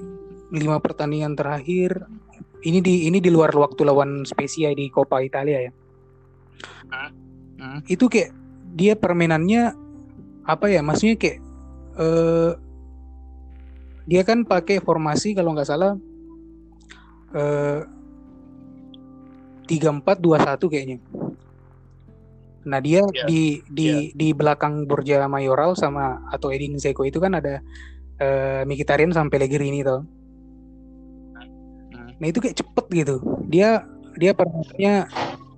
lima 0.53 0.77
pertandingan 0.77 1.33
terakhir 1.33 2.05
ini 2.63 2.79
di 2.79 3.09
ini 3.09 3.19
di 3.19 3.27
luar 3.33 3.51
waktu 3.51 3.83
lawan 3.83 4.23
Spezia 4.23 4.71
di 4.71 4.87
Coppa 4.87 5.19
Italia 5.19 5.67
ya. 5.67 5.71
Hmm. 7.59 7.81
itu 7.89 8.05
kayak 8.07 8.31
dia 8.77 8.93
permainannya 8.93 9.73
apa 10.45 10.69
ya 10.69 10.85
maksudnya 10.85 11.17
kayak 11.17 11.39
eh, 11.97 12.51
dia 14.05 14.21
kan 14.27 14.43
pakai 14.43 14.83
formasi 14.83 15.33
kalau 15.33 15.55
nggak 15.55 15.67
salah 15.67 15.97
tiga 19.65 19.89
empat 19.89 20.17
dua 20.19 20.37
satu 20.43 20.69
kayaknya. 20.69 20.99
Nah 22.63 22.79
dia 22.79 23.03
Iya, 23.03 23.25
di 23.27 23.41
di 23.67 23.87
di 24.15 24.27
belakang 24.31 24.87
Borja 24.87 25.27
Mayoral 25.27 25.75
sama 25.75 26.23
atau 26.31 26.47
Edin 26.53 26.79
Zeko 26.79 27.03
itu 27.03 27.19
kan 27.19 27.35
ada 27.35 27.59
eh, 28.19 28.63
Mkhitaryan 28.63 29.11
sampai 29.11 29.39
Pellegrini 29.39 29.83
tuh. 29.83 30.01
Hmm. 31.91 32.09
Nah 32.19 32.27
itu 32.29 32.39
kayak 32.39 32.57
cepet 32.59 32.85
gitu. 33.03 33.15
Dia 33.51 33.83
dia 34.15 34.31
permainannya 34.37 35.09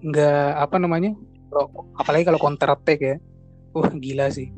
nggak 0.02 0.50
apa 0.66 0.76
namanya? 0.82 1.12
Kalau 1.52 1.68
apalagi 2.00 2.24
kalau 2.26 2.40
counter 2.42 2.70
attack 2.74 3.00
ya. 3.02 3.16
Wah 3.76 3.92
gila 3.92 4.32
sih. 4.32 4.50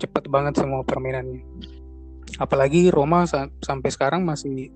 Cepet 0.00 0.28
banget 0.28 0.58
semua 0.60 0.82
permainannya. 0.84 1.44
apalagi 2.36 2.92
Roma 2.92 3.24
sa 3.24 3.48
sampai 3.64 3.88
sekarang 3.88 4.20
masih 4.26 4.68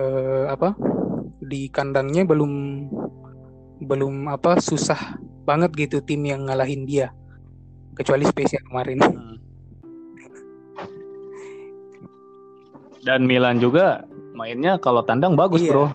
uh, 0.00 0.44
apa 0.48 0.72
di 1.44 1.68
kandangnya 1.68 2.24
belum 2.24 2.52
belum 3.84 4.28
apa 4.32 4.56
susah 4.60 5.20
banget 5.44 5.72
gitu 5.76 6.00
tim 6.04 6.24
yang 6.24 6.48
ngalahin 6.48 6.88
dia 6.88 7.12
kecuali 7.96 8.24
spesial 8.24 8.64
kemarin. 8.68 8.98
Hmm. 9.04 9.36
Dan 13.00 13.24
Milan 13.24 13.56
juga 13.60 14.04
mainnya 14.36 14.76
kalau 14.76 15.04
tandang 15.04 15.36
bagus 15.36 15.64
iya. 15.64 15.72
bro. 15.72 15.86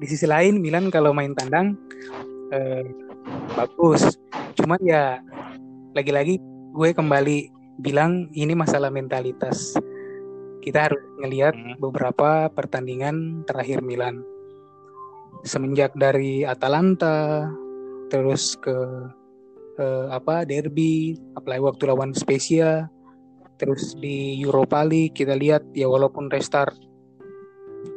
Di 0.00 0.06
sisi 0.08 0.28
lain 0.28 0.60
Milan 0.60 0.88
kalau 0.92 1.12
main 1.12 1.36
tandang 1.36 1.76
eh, 2.52 2.84
bagus. 3.56 4.16
Cuman 4.56 4.80
ya 4.84 5.20
lagi-lagi 5.92 6.40
gue 6.76 6.90
kembali 6.92 7.52
bilang 7.80 8.28
ini 8.32 8.56
masalah 8.56 8.88
mentalitas. 8.88 9.76
Kita 10.66 10.90
harus 10.90 11.02
ngelihat 11.22 11.54
hmm. 11.54 11.78
beberapa 11.78 12.50
pertandingan 12.50 13.46
terakhir 13.46 13.86
Milan. 13.86 14.26
Semenjak 15.46 15.94
dari 15.94 16.42
Atalanta 16.42 17.46
terus 18.10 18.58
ke 18.58 18.74
eh, 19.78 20.06
apa 20.10 20.42
derby, 20.42 21.14
apalagi 21.38 21.62
waktu 21.62 21.82
lawan 21.86 22.10
Spezia, 22.18 22.90
terus 23.56 23.96
di 23.96 24.36
Europa 24.40 24.84
League 24.84 25.16
kita 25.16 25.34
lihat 25.36 25.64
ya 25.72 25.88
walaupun 25.88 26.28
restart 26.28 26.76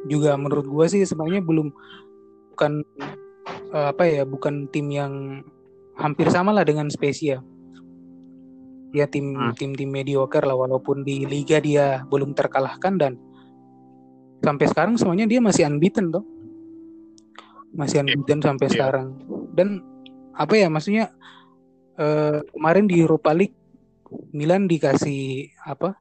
juga 0.07 0.39
menurut 0.39 0.65
gue 0.65 0.85
sih 0.87 1.03
sebenarnya 1.03 1.43
belum 1.43 1.67
bukan 2.55 2.83
uh, 3.75 3.91
apa 3.91 4.03
ya 4.07 4.23
bukan 4.23 4.67
tim 4.71 4.87
yang 4.89 5.43
hampir 5.99 6.31
sama 6.31 6.55
lah 6.55 6.63
dengan 6.63 6.87
Spezia 6.87 7.43
dia 8.89 9.05
tim 9.05 9.37
hmm. 9.37 9.53
tim 9.55 9.71
tim 9.77 9.89
mediocre 9.89 10.45
lah 10.45 10.57
walaupun 10.57 11.05
di 11.05 11.25
liga 11.25 11.61
dia 11.61 12.03
belum 12.09 12.33
terkalahkan 12.33 12.97
dan 12.97 13.13
sampai 14.41 14.65
sekarang 14.71 14.95
semuanya 14.97 15.29
dia 15.29 15.39
masih 15.43 15.67
unbeaten 15.67 16.09
tuh 16.09 16.25
masih 17.75 18.01
unbeaten 18.01 18.41
sampai 18.41 18.65
yeah. 18.65 18.73
sekarang 18.73 19.07
dan 19.53 19.83
apa 20.33 20.53
ya 20.55 20.67
maksudnya 20.71 21.13
uh, 21.99 22.41
kemarin 22.55 22.89
di 22.89 23.03
Europa 23.03 23.35
League 23.35 23.57
Milan 24.33 24.65
dikasih 24.65 25.53
apa 25.69 25.99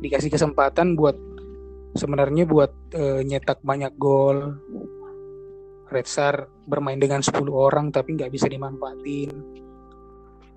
dikasih 0.00 0.32
kesempatan 0.32 0.96
buat 0.96 1.18
sebenarnya 1.98 2.46
buat 2.48 2.72
uh, 2.94 3.20
nyetak 3.20 3.60
banyak 3.60 3.92
gol 4.00 4.56
Red 5.90 6.06
Star 6.06 6.46
bermain 6.70 7.02
dengan 7.02 7.18
10 7.18 7.34
orang 7.50 7.90
tapi 7.90 8.14
nggak 8.14 8.30
bisa 8.30 8.46
dimanfaatin. 8.46 9.34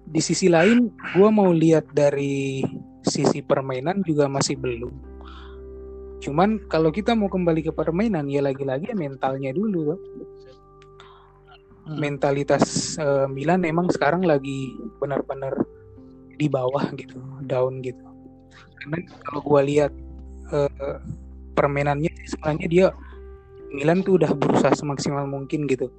Di 0.03 0.21
sisi 0.21 0.51
lain, 0.51 0.91
gue 1.15 1.29
mau 1.31 1.49
lihat 1.49 1.89
dari 1.95 2.61
sisi 3.03 3.43
permainan 3.43 4.03
juga 4.03 4.27
masih 4.31 4.55
belum. 4.59 4.93
Cuman 6.23 6.71
kalau 6.71 6.87
kita 6.87 7.11
mau 7.11 7.27
kembali 7.27 7.67
ke 7.67 7.71
permainan 7.75 8.31
ya 8.31 8.39
lagi-lagi 8.39 8.95
mentalnya 8.95 9.51
dulu. 9.51 9.99
Hmm. 11.83 11.99
Mentalitas 11.99 12.95
uh, 12.95 13.27
Milan 13.27 13.67
emang 13.67 13.91
sekarang 13.91 14.23
lagi 14.23 14.71
benar-benar 15.03 15.51
di 16.39 16.47
bawah 16.47 16.87
gitu, 16.95 17.19
down 17.43 17.83
gitu. 17.83 17.99
Karena 18.79 19.03
kalau 19.27 19.41
gue 19.43 19.61
lihat 19.67 19.91
uh, 20.55 21.03
permainannya 21.59 22.11
sebenarnya 22.23 22.67
dia 22.71 22.87
Milan 23.73 23.99
tuh 24.05 24.21
udah 24.21 24.31
berusaha 24.31 24.71
semaksimal 24.71 25.27
mungkin 25.27 25.67
gitu. 25.67 25.91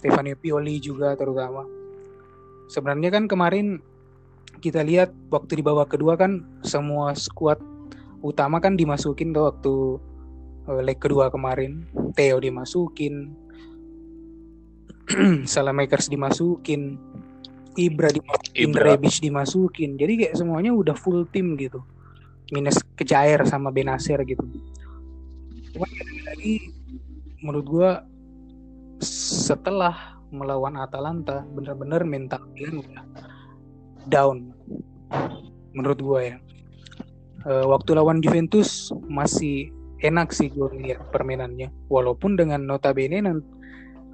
Stefano 0.00 0.32
Pioli 0.40 0.80
juga 0.80 1.12
terutama. 1.20 1.68
Sebenarnya 2.66 3.14
kan 3.14 3.30
kemarin 3.30 3.78
kita 4.58 4.82
lihat 4.82 5.12
waktu 5.30 5.60
di 5.60 5.62
babak 5.62 5.94
kedua 5.94 6.18
kan 6.18 6.42
semua 6.64 7.12
skuad 7.14 7.60
utama 8.24 8.58
kan 8.58 8.74
dimasukin 8.74 9.30
tuh 9.30 9.52
waktu 9.52 9.74
uh, 10.66 10.82
leg 10.82 10.98
kedua 10.98 11.30
kemarin. 11.30 11.86
Theo 12.16 12.42
dimasukin, 12.42 13.36
Salamakers 15.52 16.10
dimasukin, 16.10 16.98
Ibra 17.76 18.08
dimasukin, 18.10 18.72
Ibra. 18.72 18.96
Rebic 18.96 19.20
dimasukin. 19.20 20.00
Jadi 20.00 20.12
kayak 20.24 20.34
semuanya 20.34 20.72
udah 20.72 20.96
full 20.96 21.28
tim 21.28 21.54
gitu. 21.60 21.84
Minus 22.50 22.80
Kejair 22.96 23.44
sama 23.44 23.68
Benasir 23.68 24.18
gitu. 24.24 24.42
Cuma 25.74 25.86
lagi 26.24 26.72
menurut 27.44 27.66
gue 27.68 27.90
setelah 29.04 30.15
melawan 30.36 30.76
Atalanta 30.76 31.42
benar-benar 31.56 32.04
mental 32.04 32.44
Milan 32.52 32.84
udah 32.84 33.04
down 34.06 34.52
menurut 35.76 35.98
gue 36.00 36.20
ya. 36.32 36.36
E, 37.46 37.52
waktu 37.68 37.96
lawan 37.96 38.24
Juventus 38.24 38.92
masih 39.06 39.70
enak 40.00 40.32
sih 40.32 40.48
gue 40.52 40.68
lihat 40.80 41.12
permainannya. 41.12 41.68
Walaupun 41.92 42.36
dengan 42.36 42.64
notabene 42.64 43.20
dan 43.20 43.44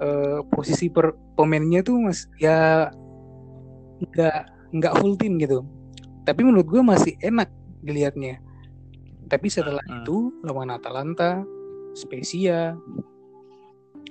e, 0.01 0.07
posisi 0.51 0.91
per, 0.91 1.15
pemainnya 1.39 1.85
tuh 1.85 2.03
mas 2.03 2.27
ya 2.41 2.89
nggak 4.11 4.39
nggak 4.75 4.93
full 4.99 5.15
tim 5.15 5.39
gitu. 5.39 5.63
Tapi 6.27 6.41
menurut 6.43 6.67
gue 6.67 6.81
masih 6.83 7.13
enak 7.23 7.51
dilihatnya. 7.83 8.39
Tapi 9.31 9.47
setelah 9.47 9.83
hmm. 9.87 10.03
itu 10.03 10.31
lawan 10.43 10.71
Atalanta 10.71 11.43
Spezia 11.93 12.75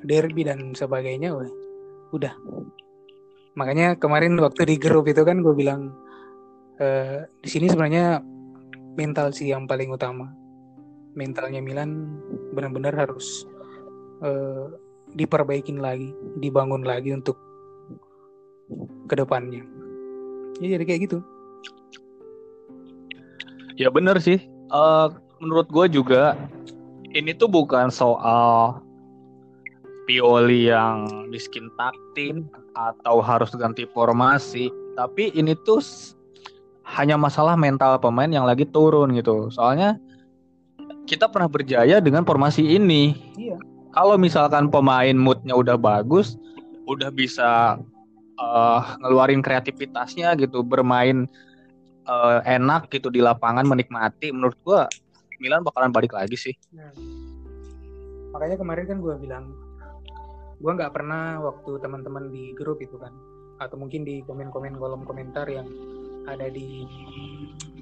derby 0.03 0.43
dan 0.43 0.75
sebagainya 0.75 1.31
wah, 1.35 1.47
udah. 2.13 2.33
Makanya 3.59 3.97
kemarin 3.97 4.37
waktu 4.41 4.65
di 4.69 4.77
grup 4.81 5.09
itu 5.09 5.25
kan 5.25 5.41
gue 5.45 5.53
bilang 5.53 5.93
e, 6.81 6.87
di 7.41 7.49
sini 7.49 7.69
sebenarnya 7.69 8.21
mental 8.97 9.33
sih 9.33 9.53
yang 9.53 9.65
paling 9.69 9.93
utama. 9.93 10.33
Mentalnya 11.13 11.61
Milan 11.61 12.21
benar-benar 12.57 12.97
harus 12.97 13.45
e, 14.25 14.31
diperbaikin 15.13 15.81
lagi 15.81 16.13
dibangun 16.41 16.85
lagi 16.85 17.13
untuk 17.13 17.37
ke 19.05 19.13
depannya 19.13 19.83
ya 20.63 20.79
jadi 20.79 20.85
kayak 20.85 21.01
gitu. 21.09 21.19
Ya 23.81 23.89
benar 23.89 24.21
sih. 24.21 24.43
Uh, 24.69 25.11
menurut 25.41 25.69
gue 25.73 25.87
juga 26.01 26.37
ini 27.13 27.33
tuh 27.33 27.49
bukan 27.49 27.89
soal 27.89 28.82
Pioli 30.03 30.67
yang 30.67 31.29
miskin 31.31 31.71
taktik 31.79 32.43
atau 32.75 33.23
harus 33.23 33.55
ganti 33.55 33.87
formasi 33.95 34.73
tapi 34.99 35.31
ini 35.33 35.57
tuh 35.63 35.81
hanya 36.85 37.17
masalah 37.17 37.57
mental 37.57 37.97
pemain 38.03 38.29
yang 38.29 38.45
lagi 38.45 38.67
turun 38.69 39.15
gitu 39.17 39.49
soalnya 39.55 39.97
kita 41.07 41.31
pernah 41.31 41.49
berjaya 41.49 41.99
dengan 41.99 42.27
formasi 42.27 42.77
ini 42.77 43.15
iya. 43.39 43.57
kalau 43.95 44.19
misalkan 44.19 44.69
pemain 44.69 45.15
moodnya 45.15 45.55
udah 45.55 45.79
bagus 45.79 46.37
udah 46.91 47.09
bisa 47.15 47.79
uh, 48.39 48.81
ngeluarin 49.01 49.41
kreativitasnya 49.41 50.35
gitu 50.39 50.67
bermain 50.67 51.31
uh, 52.11 52.43
enak 52.43 52.91
gitu 52.91 53.09
di 53.09 53.23
lapangan 53.23 53.65
menikmati 53.67 54.35
menurut 54.35 54.59
gua 54.67 54.91
Milan 55.39 55.67
bakalan 55.67 55.91
balik 55.91 56.15
lagi 56.15 56.35
sih 56.35 56.55
nah. 56.75 56.91
makanya 58.35 58.59
kemarin 58.59 58.85
kan 58.91 58.99
gua 58.99 59.15
bilang 59.19 59.55
gue 60.63 60.73
nggak 60.73 60.95
pernah 60.95 61.43
waktu 61.43 61.83
teman-teman 61.83 62.31
di 62.31 62.55
grup 62.55 62.79
itu 62.79 62.95
kan. 62.97 63.11
Atau 63.59 63.79
mungkin 63.79 64.07
di 64.07 64.23
komen-komen 64.23 64.79
kolom 64.79 65.03
komentar 65.03 65.51
yang 65.51 65.67
ada 66.31 66.47
di 66.47 66.87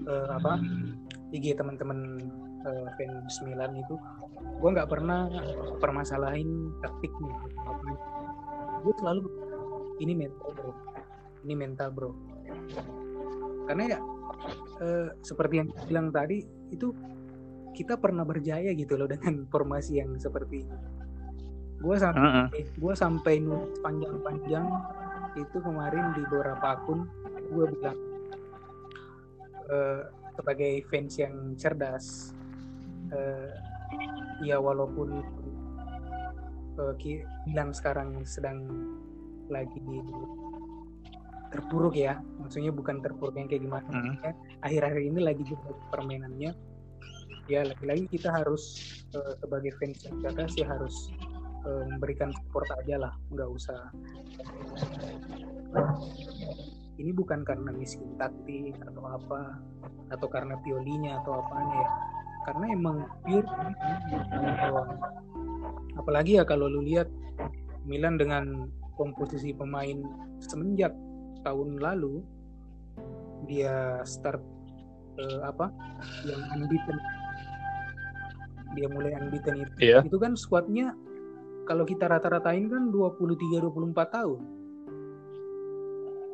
uh, 0.09 0.33
apa 0.41 0.57
IG 1.37 1.61
teman-teman 1.61 2.25
uh, 2.65 2.89
fans 2.97 3.37
Milan 3.45 3.77
itu. 3.77 4.01
Gue 4.59 4.71
nggak 4.73 4.89
pernah 4.89 5.29
permasalahin 5.77 6.73
taktiknya 6.81 7.37
gue 8.81 8.95
selalu 8.97 9.29
ini 10.01 10.13
mental 10.17 10.51
bro. 10.57 10.73
Ini 11.45 11.55
mental 11.57 11.89
bro. 11.93 12.11
Karena 13.69 13.85
ya 13.97 13.99
uh, 14.81 15.09
seperti 15.21 15.55
yang 15.61 15.69
bilang 15.87 16.09
tadi 16.11 16.43
itu 16.73 16.91
kita 17.77 18.01
pernah 18.01 18.27
berjaya 18.27 18.73
gitu 18.75 18.99
loh 18.99 19.07
dengan 19.07 19.47
formasi 19.53 20.01
yang 20.01 20.17
seperti 20.19 20.67
ini 20.67 20.77
gue 21.81 21.97
sampai 21.97 22.21
uh 22.21 22.37
-uh. 22.45 22.47
gue 22.53 22.95
sampai 22.95 23.35
nulis 23.41 23.73
panjang-panjang 23.81 24.67
itu 25.39 25.57
kemarin 25.65 26.13
di 26.13 26.23
beberapa 26.29 26.77
akun 26.77 27.09
gue 27.51 27.65
bilang 27.73 27.99
uh, 29.73 30.01
sebagai 30.37 30.85
fans 30.93 31.17
yang 31.17 31.57
cerdas 31.57 32.37
uh, 33.17 33.49
ya 34.45 34.61
walaupun 34.61 35.25
uh, 36.77 36.95
bilang 37.49 37.73
sekarang 37.73 38.21
sedang 38.29 38.65
lagi 39.49 39.81
terpuruk 41.51 41.99
ya 41.99 42.21
maksudnya 42.39 42.71
bukan 42.71 43.03
terpuruk 43.03 43.35
yang 43.35 43.49
kayak 43.51 43.67
gimana 43.67 43.89
uh 43.91 44.15
-huh. 44.21 44.35
akhir-akhir 44.63 45.03
ini 45.03 45.21
lagi 45.25 45.43
juga 45.49 45.75
permainannya 45.91 46.53
ya 47.51 47.67
lagi-lagi 47.67 48.07
kita 48.07 48.31
harus 48.31 48.79
uh, 49.19 49.35
sebagai 49.43 49.75
fans 49.83 50.07
yang 50.07 50.17
cerdas 50.23 50.55
ya 50.55 50.67
harus 50.71 51.11
uh, 51.67 51.85
memberikan 51.89 52.31
support 52.33 52.69
aja 52.81 52.97
lah 53.01 53.13
nggak 53.33 53.49
usah 53.51 53.81
ini 57.01 57.11
bukan 57.17 57.41
karena 57.49 57.73
miskin 57.73 58.13
taktik 58.21 58.77
atau 58.85 59.05
apa 59.09 59.57
atau 60.13 60.29
karena 60.29 60.59
piolinya 60.61 61.17
atau 61.25 61.41
apanya 61.41 61.77
ya 61.81 61.91
karena 62.41 62.67
emang 62.73 62.97
pure. 63.25 63.47
Apalagi 65.97 66.41
ya 66.41 66.45
kalau 66.49 66.73
lu 66.73 66.81
lihat 66.85 67.09
Milan 67.85 68.17
dengan 68.17 68.69
komposisi 68.97 69.53
pemain 69.53 70.01
semenjak 70.41 70.93
tahun 71.45 71.81
lalu 71.81 72.21
dia 73.49 74.01
start 74.05 74.41
uh, 75.17 75.41
apa 75.49 75.73
yang 76.29 76.41
unbeaten 76.53 76.97
dia 78.77 78.87
mulai 78.93 79.17
unbeaten 79.17 79.65
itu 79.65 79.73
Iya. 79.81 79.99
itu 80.05 80.17
kan 80.21 80.37
squadnya 80.37 80.93
kalau 81.71 81.87
kita 81.87 82.11
rata-ratain 82.11 82.67
kan 82.67 82.91
23 82.91 83.63
24 83.63 83.95
tahun. 84.11 84.41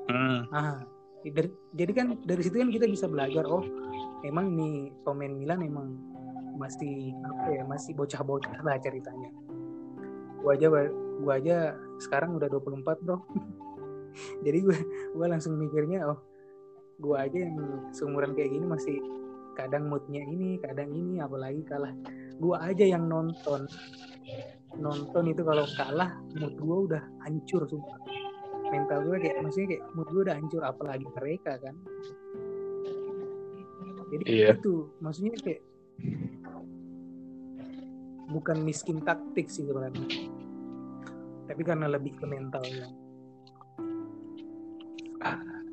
Hmm. 0.06 0.40
ah 0.54 0.80
dari- 1.26 1.58
jadi 1.76 1.92
kan 1.92 2.06
dari 2.24 2.40
situ 2.40 2.56
kan 2.62 2.70
kita 2.70 2.86
bisa 2.86 3.10
belajar 3.10 3.42
oh 3.42 3.66
emang 4.22 4.54
nih 4.54 4.94
pemain 5.02 5.34
Milan 5.34 5.66
emang 5.66 5.98
masih 6.56 7.10
apa 7.26 7.52
ya 7.52 7.62
masih 7.68 7.92
bocah-bocah 7.92 8.64
lah 8.64 8.80
ceritanya. 8.80 9.28
Gua 10.40 10.56
aja 10.56 10.72
gua 11.20 11.32
aja 11.36 11.76
sekarang 12.00 12.40
udah 12.40 12.48
24 12.48 13.04
bro. 13.04 13.20
Jadi 14.46 14.58
gua 14.64 14.78
gua 15.12 15.26
langsung 15.36 15.60
mikirnya 15.60 16.16
oh 16.16 16.18
gua 16.96 17.28
aja 17.28 17.44
yang 17.44 17.60
seumuran 17.92 18.32
kayak 18.32 18.56
gini 18.56 18.64
masih 18.64 18.96
kadang 19.52 19.92
moodnya 19.92 20.24
ini 20.24 20.56
kadang 20.64 20.88
ini 20.96 21.20
apalagi 21.20 21.60
kalah. 21.68 21.92
Gua 22.40 22.62
aja 22.62 22.88
yang 22.88 23.04
nonton 23.04 23.68
nonton 24.80 25.24
itu 25.32 25.42
kalau 25.42 25.64
kalah 25.76 26.16
mood 26.36 26.54
gua 26.60 26.76
udah 26.88 27.02
hancur 27.24 27.64
sumpah. 27.64 27.98
Mental 28.66 28.98
gue 29.06 29.16
kayak 29.22 29.36
maksudnya 29.46 29.68
kayak 29.78 29.84
mood 29.94 30.08
gue 30.10 30.22
udah 30.26 30.36
hancur 30.36 30.62
apalagi 30.66 31.06
mereka 31.14 31.54
kan. 31.62 31.74
Jadi 34.06 34.22
Iya. 34.26 34.54
itu 34.58 34.90
maksudnya 35.02 35.34
kayak 35.42 35.62
bukan 38.30 38.56
miskin 38.66 38.98
taktik 39.02 39.46
sih 39.46 39.62
sebenarnya. 39.66 40.06
Tapi 41.46 41.62
karena 41.62 41.86
lebih 41.86 42.18
ke 42.18 42.26
mentalnya. 42.26 42.90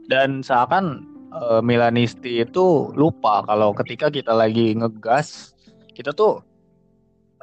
Dan 0.06 0.46
seakan 0.46 1.10
eh, 1.34 1.62
Milanisti 1.66 2.46
itu 2.46 2.94
lupa 2.94 3.42
kalau 3.50 3.74
ketika 3.74 4.14
kita 4.14 4.38
lagi 4.38 4.78
ngegas, 4.78 5.58
kita 5.98 6.14
tuh 6.14 6.46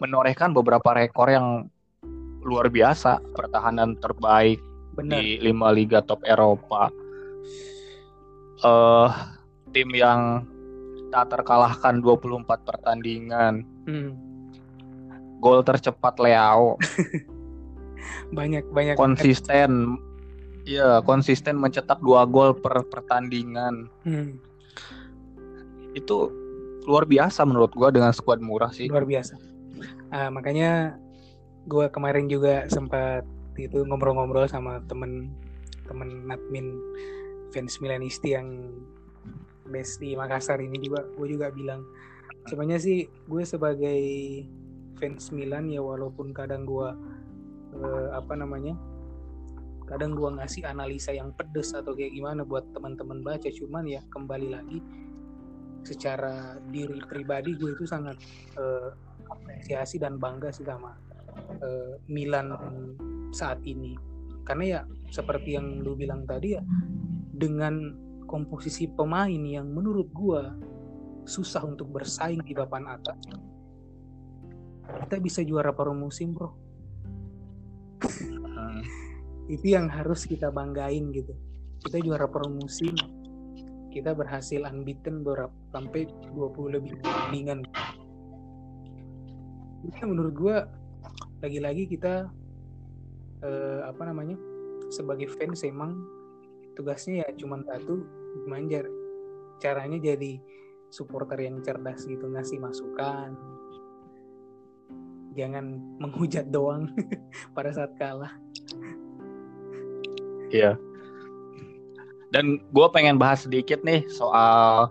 menorehkan 0.00 0.56
beberapa 0.56 0.96
rekor 0.96 1.28
yang 1.28 1.68
luar 2.40 2.72
biasa, 2.72 3.20
pertahanan 3.36 4.00
terbaik 4.00 4.58
benar. 4.96 5.20
di 5.20 5.36
lima 5.38 5.68
liga 5.70 6.00
top 6.00 6.24
Eropa. 6.24 6.88
Eh 8.60 9.10
tim 9.70 9.88
yang 9.92 10.44
tak 11.10 11.30
terkalahkan 11.30 12.00
24 12.00 12.46
pertandingan, 12.64 13.66
Hmm, 13.84 14.14
gol 15.42 15.60
tercepat 15.62 16.16
Leao, 16.22 16.78
banyak 18.38 18.64
banyak. 18.70 18.94
Konsisten. 18.94 19.98
Iya, 20.68 21.02
konsisten 21.02 21.58
mencetak 21.58 21.98
dua 21.98 22.28
gol 22.28 22.54
per 22.54 22.84
pertandingan. 22.86 23.90
Hmm, 24.06 24.38
Itu 25.96 26.30
luar 26.86 27.08
biasa 27.08 27.42
menurut 27.42 27.74
gua 27.74 27.90
dengan 27.90 28.14
skuad 28.14 28.38
murah 28.38 28.70
sih. 28.70 28.86
luar 28.86 29.02
biasa 29.02 29.49
Ah, 30.10 30.26
makanya 30.26 30.98
gue 31.70 31.86
kemarin 31.94 32.26
juga 32.26 32.66
sempat 32.66 33.22
itu 33.54 33.86
ngobrol-ngobrol 33.86 34.50
sama 34.50 34.82
temen 34.90 35.30
temen 35.86 36.26
admin 36.26 36.74
fans 37.54 37.78
Milanisti 37.78 38.34
yang 38.34 38.74
base 39.70 40.02
di 40.02 40.18
Makassar 40.18 40.58
ini 40.58 40.82
juga. 40.82 41.06
Gue 41.14 41.30
juga 41.30 41.54
bilang 41.54 41.86
sebenarnya 42.50 42.82
sih 42.82 43.06
gue 43.06 43.42
sebagai 43.46 44.02
fans 44.98 45.30
Milan 45.30 45.70
ya 45.70 45.78
walaupun 45.78 46.34
kadang 46.34 46.66
gue 46.66 46.88
eh, 47.78 48.08
apa 48.10 48.34
namanya 48.34 48.74
kadang 49.86 50.14
gue 50.18 50.26
ngasih 50.26 50.66
analisa 50.66 51.10
yang 51.14 51.34
pedes 51.34 51.70
atau 51.74 51.94
kayak 51.94 52.14
gimana 52.14 52.42
buat 52.42 52.66
teman-teman 52.74 53.22
baca. 53.22 53.46
Cuman 53.46 53.86
ya 53.86 54.02
kembali 54.10 54.48
lagi 54.58 54.78
secara 55.86 56.58
diri 56.66 56.98
pribadi 57.06 57.54
gue 57.54 57.78
itu 57.78 57.86
sangat 57.86 58.18
eh, 58.58 58.90
apresiasi 59.30 59.96
dan 59.96 60.18
bangga 60.18 60.50
sih 60.50 60.66
sama 60.66 60.94
eh, 61.62 61.94
Milan 62.10 62.52
saat 63.30 63.62
ini. 63.62 63.94
Karena 64.44 64.64
ya 64.66 64.80
seperti 65.10 65.54
yang 65.54 65.80
lu 65.80 65.94
bilang 65.94 66.26
tadi 66.26 66.58
ya 66.58 66.62
dengan 67.30 67.94
komposisi 68.26 68.90
pemain 68.90 69.42
yang 69.42 69.70
menurut 69.70 70.10
gua 70.10 70.54
susah 71.26 71.62
untuk 71.62 71.90
bersaing 71.94 72.42
di 72.42 72.56
papan 72.56 72.90
atas 72.90 73.18
kita 75.06 75.16
bisa 75.22 75.40
juara 75.46 75.70
paruh 75.70 75.94
musim 75.94 76.34
bro. 76.34 76.50
Hmm. 78.00 78.82
itu 79.50 79.74
yang 79.74 79.90
harus 79.90 80.26
kita 80.26 80.50
banggain 80.50 81.10
gitu. 81.14 81.34
Kita 81.80 81.98
juara 82.02 82.26
paruh 82.26 82.50
musim 82.50 82.94
kita 83.90 84.14
berhasil 84.14 84.62
unbeaten 84.70 85.26
berapa 85.26 85.50
sampai 85.74 86.06
20 86.30 86.78
lebih 86.78 86.92
pertandingan 87.02 87.66
itu 89.86 90.04
menurut 90.04 90.34
gua 90.34 90.56
lagi-lagi 91.40 91.88
kita 91.88 92.28
eh, 93.44 93.80
apa 93.84 94.02
namanya 94.04 94.36
sebagai 94.92 95.30
fans 95.32 95.64
emang 95.64 95.96
tugasnya 96.76 97.24
ya 97.24 97.28
cuma 97.36 97.60
satu 97.64 98.04
manjar 98.46 98.86
caranya 99.60 100.00
jadi 100.00 100.40
supporter 100.90 101.38
yang 101.40 101.62
cerdas 101.62 102.04
gitu 102.04 102.26
ngasih 102.28 102.58
masukan 102.58 103.32
jangan 105.38 105.78
menghujat 106.02 106.50
doang 106.50 106.90
pada 107.56 107.70
saat 107.70 107.94
kalah 107.96 108.34
Iya. 110.50 110.74
Dan 112.30 112.62
gue 112.70 112.86
pengen 112.94 113.18
bahas 113.18 113.46
sedikit 113.46 113.82
nih 113.82 114.06
soal 114.10 114.90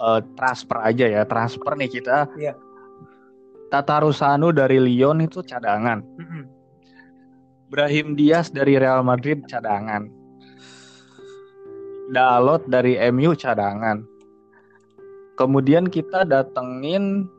eh, 0.00 0.20
transfer 0.36 0.80
aja 0.80 1.06
ya. 1.06 1.22
Transfer 1.28 1.72
nih 1.76 1.90
kita. 2.00 2.28
Iya. 2.36 2.56
Tata 3.70 4.02
Rusano 4.02 4.50
dari 4.50 4.82
Lyon 4.82 5.22
itu 5.22 5.46
cadangan. 5.46 6.02
Brahim 7.70 8.18
Diaz 8.18 8.50
dari 8.50 8.74
Real 8.74 9.06
Madrid 9.06 9.46
cadangan. 9.46 10.10
Dalot 12.10 12.66
dari 12.66 12.98
MU 13.14 13.30
cadangan. 13.38 14.02
Kemudian 15.38 15.86
kita 15.86 16.26
datengin 16.26 17.30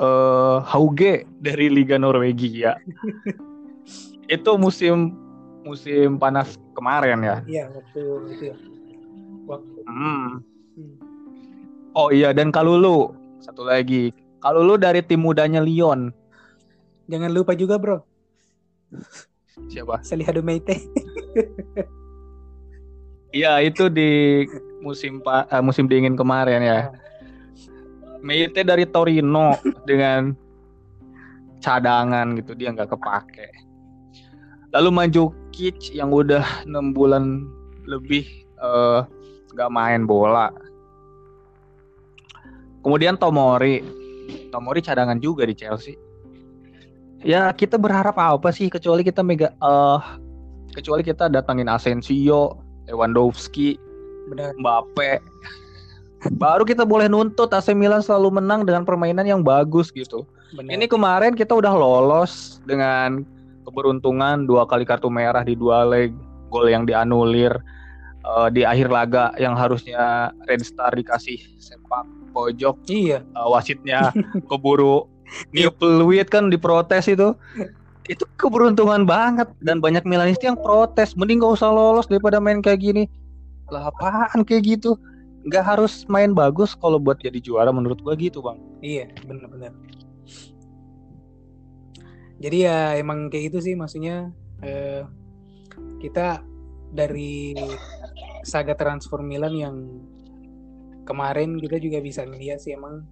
eh 0.00 0.58
Hauge 0.64 1.28
dari 1.44 1.68
Liga 1.68 2.00
Norwegia. 2.00 2.80
itu 4.32 4.50
musim 4.58 5.14
musim 5.62 6.18
panas 6.18 6.58
kemarin 6.74 7.22
ya. 7.22 7.36
iya 7.46 7.64
waktu 7.70 8.00
itu 8.34 8.44
ya 8.54 8.56
waktu 9.46 9.78
Hmm. 9.86 10.42
hmm. 10.74 10.94
Oh 11.94 12.10
iya 12.10 12.34
dan 12.34 12.50
Kalulu 12.50 13.14
satu 13.38 13.62
lagi. 13.66 14.10
Kalulu 14.46 14.78
dari 14.78 15.02
tim 15.02 15.26
mudanya 15.26 15.58
Lyon. 15.58 16.14
jangan 17.10 17.34
lupa 17.34 17.58
juga 17.58 17.82
bro 17.82 17.98
Siapa? 19.66 20.06
Salihado 20.06 20.38
Meite 20.38 20.86
Iya 23.34 23.58
itu 23.58 23.90
di 23.90 24.46
musim 24.86 25.18
pa- 25.18 25.50
eh, 25.50 25.58
musim 25.58 25.90
dingin 25.90 26.14
kemarin 26.14 26.62
ya. 26.62 26.94
Meite 28.22 28.62
dari 28.62 28.86
Torino 28.86 29.58
dengan 29.82 30.30
cadangan 31.58 32.38
gitu 32.38 32.54
dia 32.54 32.70
nggak 32.70 32.94
kepake. 32.94 33.50
Lalu 34.70 34.88
Mandzukic 34.94 35.90
yang 35.90 36.14
udah 36.14 36.46
enam 36.64 36.94
bulan 36.94 37.50
lebih 37.84 38.24
eh, 38.62 39.00
nggak 39.52 39.70
main 39.74 40.06
bola. 40.06 40.54
Kemudian 42.80 43.18
Tomori, 43.18 43.82
Tomori 44.50 44.80
cadangan 44.82 45.18
juga 45.18 45.46
di 45.46 45.54
Chelsea. 45.54 45.94
Ya 47.24 47.50
kita 47.50 47.80
berharap 47.80 48.14
apa 48.20 48.52
sih 48.52 48.70
kecuali 48.70 49.02
kita 49.02 49.24
mega 49.24 49.50
eh 49.56 50.00
kecuali 50.76 51.00
kita 51.00 51.32
datangin 51.32 51.66
Asensio, 51.72 52.60
Lewandowski, 52.86 53.80
benar 54.28 54.52
Mbappe. 54.60 55.18
Baru 56.36 56.66
kita 56.66 56.82
boleh 56.84 57.06
nuntut 57.06 57.48
AC 57.54 57.72
Milan 57.72 58.02
selalu 58.02 58.42
menang 58.42 58.66
dengan 58.66 58.82
permainan 58.84 59.24
yang 59.24 59.40
bagus 59.46 59.88
gitu. 59.94 60.26
benar 60.52 60.76
Ini 60.76 60.86
kemarin 60.86 61.32
kita 61.34 61.54
udah 61.56 61.72
lolos 61.72 62.62
dengan 62.66 63.22
keberuntungan 63.66 64.46
dua 64.46 64.66
kali 64.66 64.86
kartu 64.86 65.10
merah 65.10 65.42
di 65.42 65.58
dua 65.58 65.86
leg, 65.86 66.14
gol 66.50 66.70
yang 66.70 66.86
dianulir 66.86 67.52
eh, 68.26 68.48
di 68.50 68.62
akhir 68.66 68.90
laga 68.90 69.30
yang 69.38 69.54
harusnya 69.54 70.34
Red 70.50 70.66
Star 70.66 70.90
dikasih 70.92 71.38
sepak 71.62 72.06
pojok, 72.34 72.76
iya 72.90 73.22
eh, 73.22 73.48
wasitnya 73.48 74.10
keburu 74.50 75.06
New 75.50 75.74
peluit 75.74 76.30
kan 76.30 76.54
diprotes 76.54 77.10
itu. 77.10 77.34
Itu 78.06 78.22
keberuntungan 78.38 79.02
banget 79.02 79.50
dan 79.58 79.82
banyak 79.82 80.06
Milanisti 80.06 80.46
yang 80.46 80.54
protes. 80.54 81.18
Mending 81.18 81.42
gak 81.42 81.58
usah 81.58 81.74
lolos 81.74 82.06
daripada 82.06 82.38
main 82.38 82.62
kayak 82.62 82.78
gini. 82.78 83.10
Lah 83.74 83.90
apaan 83.90 84.46
kayak 84.46 84.78
gitu? 84.78 84.94
nggak 85.46 85.64
harus 85.64 86.02
main 86.10 86.34
bagus 86.34 86.74
kalau 86.74 86.98
buat 86.98 87.22
jadi 87.22 87.38
juara 87.38 87.70
menurut 87.70 88.02
gua 88.02 88.18
gitu 88.18 88.42
bang 88.42 88.58
iya 88.82 89.06
benar-benar 89.30 89.70
jadi 92.42 92.56
ya 92.58 92.78
emang 92.98 93.30
kayak 93.30 93.54
gitu 93.54 93.58
sih 93.62 93.74
maksudnya 93.78 94.34
eh, 94.66 95.06
kita 96.02 96.42
dari 96.90 97.54
saga 98.46 98.78
transfer 98.78 99.18
Milan 99.26 99.54
yang 99.58 99.76
kemarin 101.02 101.58
kita 101.58 101.82
juga 101.82 101.98
bisa 101.98 102.22
ngeliat 102.22 102.62
sih 102.62 102.78
emang. 102.78 103.02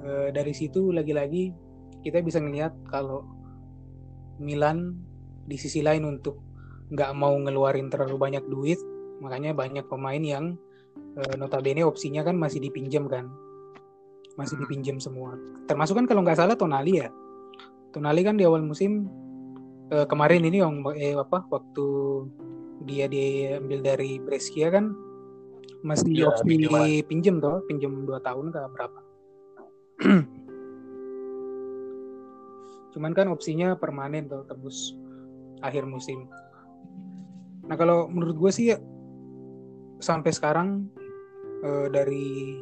Eh, 0.00 0.28
dari 0.32 0.52
situ 0.52 0.92
lagi-lagi 0.92 1.52
kita 2.04 2.20
bisa 2.20 2.40
ngeliat 2.40 2.72
kalau 2.88 3.24
Milan 4.40 4.96
di 5.44 5.56
sisi 5.60 5.84
lain 5.84 6.04
untuk 6.08 6.40
nggak 6.92 7.12
mau 7.16 7.32
ngeluarin 7.36 7.92
terlalu 7.92 8.16
banyak 8.16 8.44
duit 8.48 8.80
makanya 9.20 9.52
banyak 9.52 9.84
pemain 9.86 10.18
yang 10.18 10.56
uh, 11.20 11.34
notabene 11.36 11.84
opsinya 11.84 12.24
kan 12.24 12.34
masih 12.40 12.58
dipinjam 12.64 13.04
kan. 13.06 13.28
Masih 14.40 14.56
Hmm. 14.56 14.64
dipinjam 14.64 14.96
semua. 14.96 15.36
Termasuk 15.68 15.92
kan 16.00 16.06
kalau 16.08 16.24
nggak 16.24 16.40
salah 16.40 16.56
Tonali 16.56 17.04
ya. 17.04 17.12
Tonali 17.92 18.24
kan 18.24 18.40
di 18.40 18.48
awal 18.48 18.64
musim 18.64 19.10
eh, 19.90 20.06
kemarin 20.06 20.46
ini 20.46 20.62
yang 20.62 20.80
eh, 20.94 21.18
apa 21.18 21.44
waktu 21.50 21.86
dia 22.84 23.06
diambil 23.06 23.84
dari 23.84 24.16
Brescia 24.20 24.72
kan 24.72 24.96
masih 25.80 26.12
Iya, 26.12 26.28
opsi 26.28 26.44
pinjaman. 26.44 27.08
pinjam 27.08 27.36
toh 27.40 27.64
pinjam 27.64 27.92
dua 28.04 28.20
tahun 28.20 28.52
ke 28.52 28.60
berapa. 28.72 29.00
Cuman 32.92 33.12
kan 33.14 33.30
opsinya 33.30 33.78
permanen 33.78 34.28
tuh 34.28 34.44
tembus 34.44 34.96
akhir 35.64 35.86
musim. 35.88 36.28
Nah 37.68 37.76
kalau 37.78 38.10
menurut 38.10 38.36
gue 38.36 38.50
sih 38.52 38.66
ya, 38.74 38.78
sampai 40.02 40.32
sekarang 40.34 40.88
eh, 41.62 41.86
dari 41.92 42.58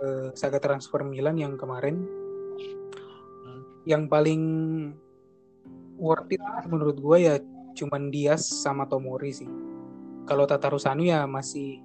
eh, 0.00 0.28
saga 0.36 0.60
transfer 0.62 1.02
Milan 1.02 1.36
yang 1.40 1.56
kemarin 1.58 2.04
yang 3.88 4.06
paling 4.06 4.42
worth 5.96 6.28
it 6.30 6.40
menurut 6.68 7.00
gue 7.00 7.18
ya 7.20 7.34
cuman 7.74 8.10
Diaz 8.12 8.42
sama 8.44 8.86
Tomori 8.86 9.32
sih. 9.34 9.48
Kalau 10.26 10.44
Tatarusanu 10.46 11.02
ya 11.06 11.26
masih 11.26 11.82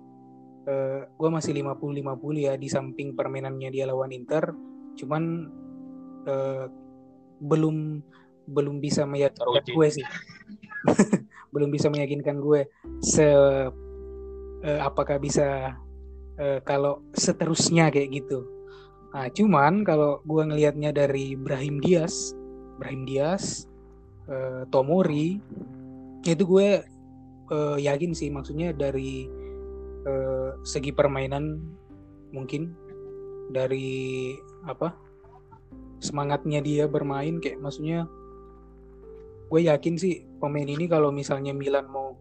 eh, 0.65 1.01
gue 1.07 1.29
masih 1.29 1.53
50-50 1.55 2.45
ya 2.45 2.53
di 2.57 2.67
samping 2.69 3.13
permainannya 3.17 3.69
dia 3.71 3.89
lawan 3.89 4.13
Inter. 4.13 4.53
Cuman 4.97 5.23
eh, 6.27 6.65
belum 7.41 8.01
belum 8.45 8.77
bisa 8.77 9.09
meyakinkan 9.09 9.65
Teruji. 9.65 9.73
gue 9.73 9.87
sih. 10.01 10.07
Belum 11.55 11.71
bisa 11.71 11.87
meyakinkan 11.87 12.43
gue 12.43 12.67
se 12.99 13.25
eh, 14.61 14.79
apakah 14.83 15.17
bisa 15.23 15.71
eh, 16.35 16.59
kalau 16.67 17.01
seterusnya 17.15 17.89
kayak 17.89 18.11
gitu. 18.11 18.43
Nah 19.15 19.31
cuman 19.31 19.87
kalau 19.87 20.19
gue 20.27 20.43
ngelihatnya 20.43 20.91
dari 20.91 21.39
Brahim 21.39 21.79
Diaz 21.79 22.35
Brahim 22.75 23.07
Diaz 23.07 23.71
eh, 24.29 24.63
Tomori. 24.69 25.39
Itu 26.25 26.43
gue 26.45 26.81
eh, 27.51 27.77
yakin 27.79 28.11
sih 28.17 28.29
maksudnya 28.33 28.73
dari 28.73 29.29
eh, 30.05 30.49
segi 30.65 30.91
permainan 30.93 31.61
mungkin 32.33 32.73
dari 33.53 34.33
apa 34.65 34.91
semangatnya 36.01 36.59
dia 36.59 36.89
bermain 36.89 37.37
kayak 37.39 37.61
maksudnya 37.61 38.09
gue 39.45 39.61
yakin 39.69 39.95
sih 39.95 40.25
pemain 40.41 40.65
ini 40.65 40.89
kalau 40.89 41.13
misalnya 41.13 41.53
Milan 41.53 41.85
mau 41.87 42.17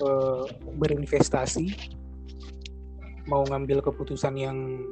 eh, 0.00 0.44
berinvestasi 0.80 1.92
mau 3.30 3.46
ngambil 3.46 3.84
keputusan 3.84 4.34
yang 4.34 4.82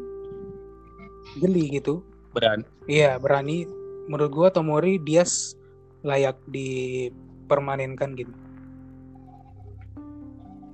jeli 1.42 1.78
gitu. 1.78 2.02
Berani. 2.30 2.62
Iya 2.86 3.18
berani. 3.18 3.66
Menurut 4.06 4.30
gue 4.30 4.48
Tomori 4.54 4.94
Diaz 5.02 5.58
layak 6.00 6.36
dipermanenkan 6.48 8.16
gitu. 8.16 8.32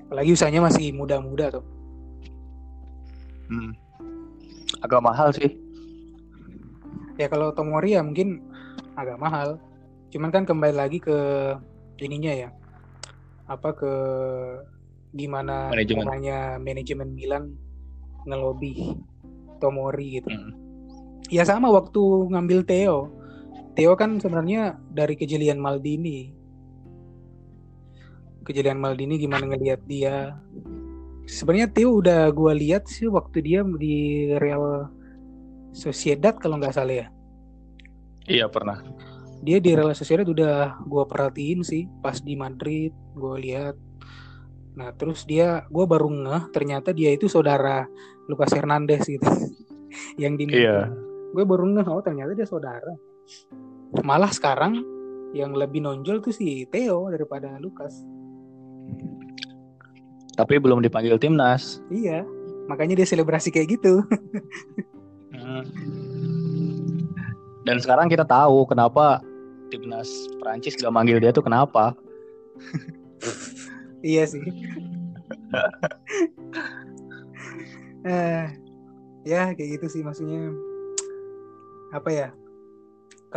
Apalagi 0.07 0.31
usianya 0.39 0.63
masih 0.63 0.95
muda-muda 0.95 1.51
tuh. 1.51 1.67
Hmm. 3.47 3.75
agak 4.83 5.03
mahal 5.03 5.31
sih. 5.31 5.55
Ya 7.17 7.31
kalau 7.31 7.55
Tomori 7.55 7.95
ya 7.95 8.03
mungkin 8.03 8.43
agak 8.99 9.19
mahal. 9.19 9.59
Cuman 10.11 10.31
kan 10.35 10.43
kembali 10.47 10.75
lagi 10.75 10.99
ke 10.99 11.19
ininya 12.03 12.35
ya. 12.35 12.51
Apa 13.47 13.75
ke 13.75 13.93
gimana 15.15 15.71
Manajemen. 15.73 16.03
caranya 16.05 16.39
manajemen 16.59 17.15
Milan 17.15 17.55
ngelobi 18.27 18.99
Tomori 19.63 20.21
gitu. 20.21 20.29
Hmm. 20.29 20.53
ya 21.27 21.43
sama 21.43 21.73
waktu 21.73 22.31
ngambil 22.31 22.63
Theo 22.69 23.11
Theo 23.77 23.93
kan 23.93 24.17
sebenarnya 24.17 24.81
dari 24.89 25.21
kejelian 25.21 25.61
Maldini. 25.61 26.33
Kejelian 28.49 28.81
Maldini 28.81 29.21
gimana 29.21 29.45
ngelihat 29.45 29.85
dia? 29.85 30.33
Sebenarnya 31.29 31.69
Theo 31.69 32.01
udah 32.01 32.33
gua 32.33 32.57
lihat 32.57 32.89
sih 32.89 33.05
waktu 33.13 33.45
dia 33.45 33.61
di 33.77 34.33
Real 34.41 34.89
Sociedad 35.77 36.33
kalau 36.41 36.57
nggak 36.57 36.73
salah 36.73 37.05
ya. 37.05 37.07
Iya 38.25 38.49
pernah. 38.49 38.81
Dia 39.45 39.61
di 39.61 39.77
Real 39.77 39.93
Sociedad 39.93 40.25
udah 40.25 40.81
gue 40.81 41.05
perhatiin 41.05 41.61
sih 41.61 41.85
pas 42.01 42.17
di 42.17 42.33
Madrid 42.33 42.97
gue 43.13 43.37
lihat. 43.45 43.77
Nah 44.81 44.97
terus 44.97 45.29
dia 45.29 45.69
gue 45.69 45.85
baru 45.85 46.09
ngeh 46.09 46.49
ternyata 46.49 46.97
dia 46.97 47.13
itu 47.13 47.29
saudara 47.29 47.85
Lucas 48.25 48.57
Hernandez 48.57 49.05
gitu 49.05 49.29
yang 50.23 50.41
di 50.41 50.49
Iya. 50.49 50.89
gue 51.37 51.45
baru 51.45 51.69
ngeh 51.77 51.87
oh 51.93 52.01
ternyata 52.01 52.33
dia 52.33 52.49
saudara 52.49 52.97
malah 54.03 54.31
sekarang 54.31 54.83
yang 55.35 55.53
lebih 55.53 55.85
nonjol 55.85 56.23
tuh 56.25 56.33
si 56.33 56.65
Theo 56.71 57.11
daripada 57.13 57.59
Lucas 57.61 58.03
tapi 60.37 60.61
belum 60.61 60.85
dipanggil 60.85 61.17
timnas. 61.17 61.81
Iya 61.89 62.23
makanya 62.67 62.99
dia 63.03 63.09
selebrasi 63.09 63.51
kayak 63.51 63.79
gitu. 63.81 64.05
Hmm. 65.37 65.63
dan 67.67 67.77
sekarang 67.83 68.07
kita 68.07 68.23
tahu 68.23 68.63
kenapa 68.65 69.21
timnas 69.69 70.09
Prancis 70.39 70.79
gak 70.79 70.95
manggil 70.95 71.19
dia 71.19 71.35
tuh 71.35 71.43
kenapa. 71.43 71.97
Iya 74.07 74.23
sih. 74.29 74.45
Eh 78.07 78.47
ya 79.27 79.51
kayak 79.51 79.71
gitu 79.81 79.87
sih 79.91 80.03
maksudnya. 80.07 80.55
Apa 81.91 82.07
ya 82.15 82.29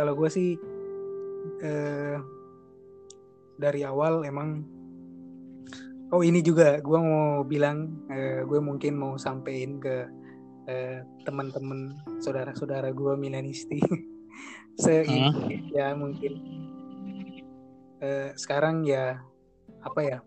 kalau 0.00 0.16
gue 0.16 0.30
sih 0.32 0.56
eh, 1.60 2.16
dari 3.60 3.84
awal 3.84 4.24
emang 4.24 4.64
oh 6.16 6.24
ini 6.24 6.40
juga 6.40 6.80
gue 6.80 6.98
mau 6.98 7.44
bilang 7.44 8.08
eh, 8.08 8.40
gue 8.48 8.60
mungkin 8.64 8.96
mau 8.96 9.20
sampein 9.20 9.76
ke 9.76 10.08
eh, 10.72 11.04
teman-teman 11.28 12.00
saudara-saudara 12.24 12.88
gue 12.96 13.12
Milanisti 13.20 13.76
se 14.80 15.04
Hmm. 15.04 15.36
ya 15.76 15.92
mungkin. 15.92 16.32
Eh, 18.00 18.32
sekarang 18.32 18.88
ya 18.88 19.20
apa 19.84 20.00
ya 20.00 20.18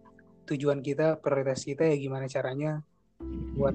tujuan 0.45 0.85
kita 0.85 1.17
prioritas 1.17 1.65
kita 1.65 1.89
ya 1.89 1.97
gimana 1.97 2.29
caranya 2.29 2.85
buat 3.57 3.73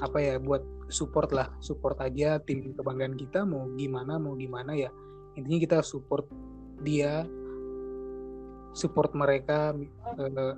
apa 0.00 0.18
ya 0.24 0.34
buat 0.40 0.64
support 0.88 1.36
lah 1.36 1.52
support 1.60 2.00
aja 2.00 2.40
tim 2.40 2.72
kebanggaan 2.72 3.12
kita 3.20 3.44
mau 3.44 3.68
gimana 3.76 4.16
mau 4.16 4.32
gimana 4.40 4.72
ya 4.72 4.88
intinya 5.38 5.58
kita 5.62 5.78
support 5.86 6.26
dia 6.80 7.26
support 8.72 9.12
mereka 9.12 9.74
eh, 10.18 10.54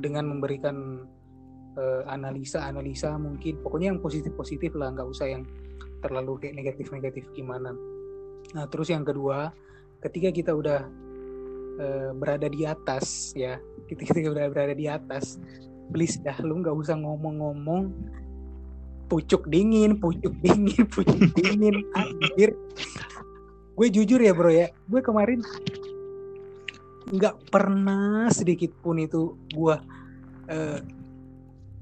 dengan 0.00 0.28
memberikan 0.28 1.06
eh, 1.76 2.02
analisa-analisa 2.08 3.16
mungkin. 3.16 3.60
Pokoknya 3.60 3.96
yang 3.96 4.00
positif-positif 4.00 4.76
lah 4.76 4.92
nggak 4.92 5.08
usah 5.08 5.26
yang 5.28 5.44
terlalu 6.04 6.38
kayak 6.42 6.58
negatif-negatif 6.58 7.24
gimana. 7.32 7.72
Nah 8.52 8.64
terus 8.68 8.90
yang 8.90 9.06
kedua 9.06 9.52
ketika 10.02 10.28
kita 10.34 10.52
udah 10.52 10.80
eh, 11.80 12.10
berada 12.16 12.48
di 12.50 12.66
atas 12.66 13.32
ya 13.38 13.56
ketika 13.88 14.16
kita 14.16 14.32
udah 14.32 14.46
berada 14.50 14.74
di 14.74 14.86
atas 14.90 15.38
please 15.92 16.18
dah 16.20 16.36
lu 16.40 16.60
nggak 16.60 16.74
usah 16.74 16.96
ngomong-ngomong. 16.98 17.92
Pucuk 19.12 19.44
dingin 19.52 20.00
pucuk 20.00 20.32
dingin 20.40 20.88
pucuk 20.88 21.36
dingin 21.36 21.84
anjir 21.92 22.56
gue 23.72 23.88
jujur 23.88 24.20
ya 24.20 24.32
bro 24.36 24.52
ya. 24.52 24.68
Gue 24.88 25.00
kemarin 25.00 25.40
nggak 27.12 27.52
pernah 27.52 28.30
sedikit 28.32 28.72
pun 28.80 28.96
itu 29.00 29.36
gue 29.52 29.76
eh, 30.48 30.80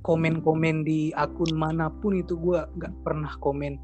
komen-komen 0.00 0.83
di 0.83 1.12
akun 1.12 1.53
mana 1.55 1.92
pun 1.92 2.16
itu 2.16 2.35
gue 2.40 2.59
nggak 2.59 3.05
pernah 3.05 3.37
komen 3.38 3.76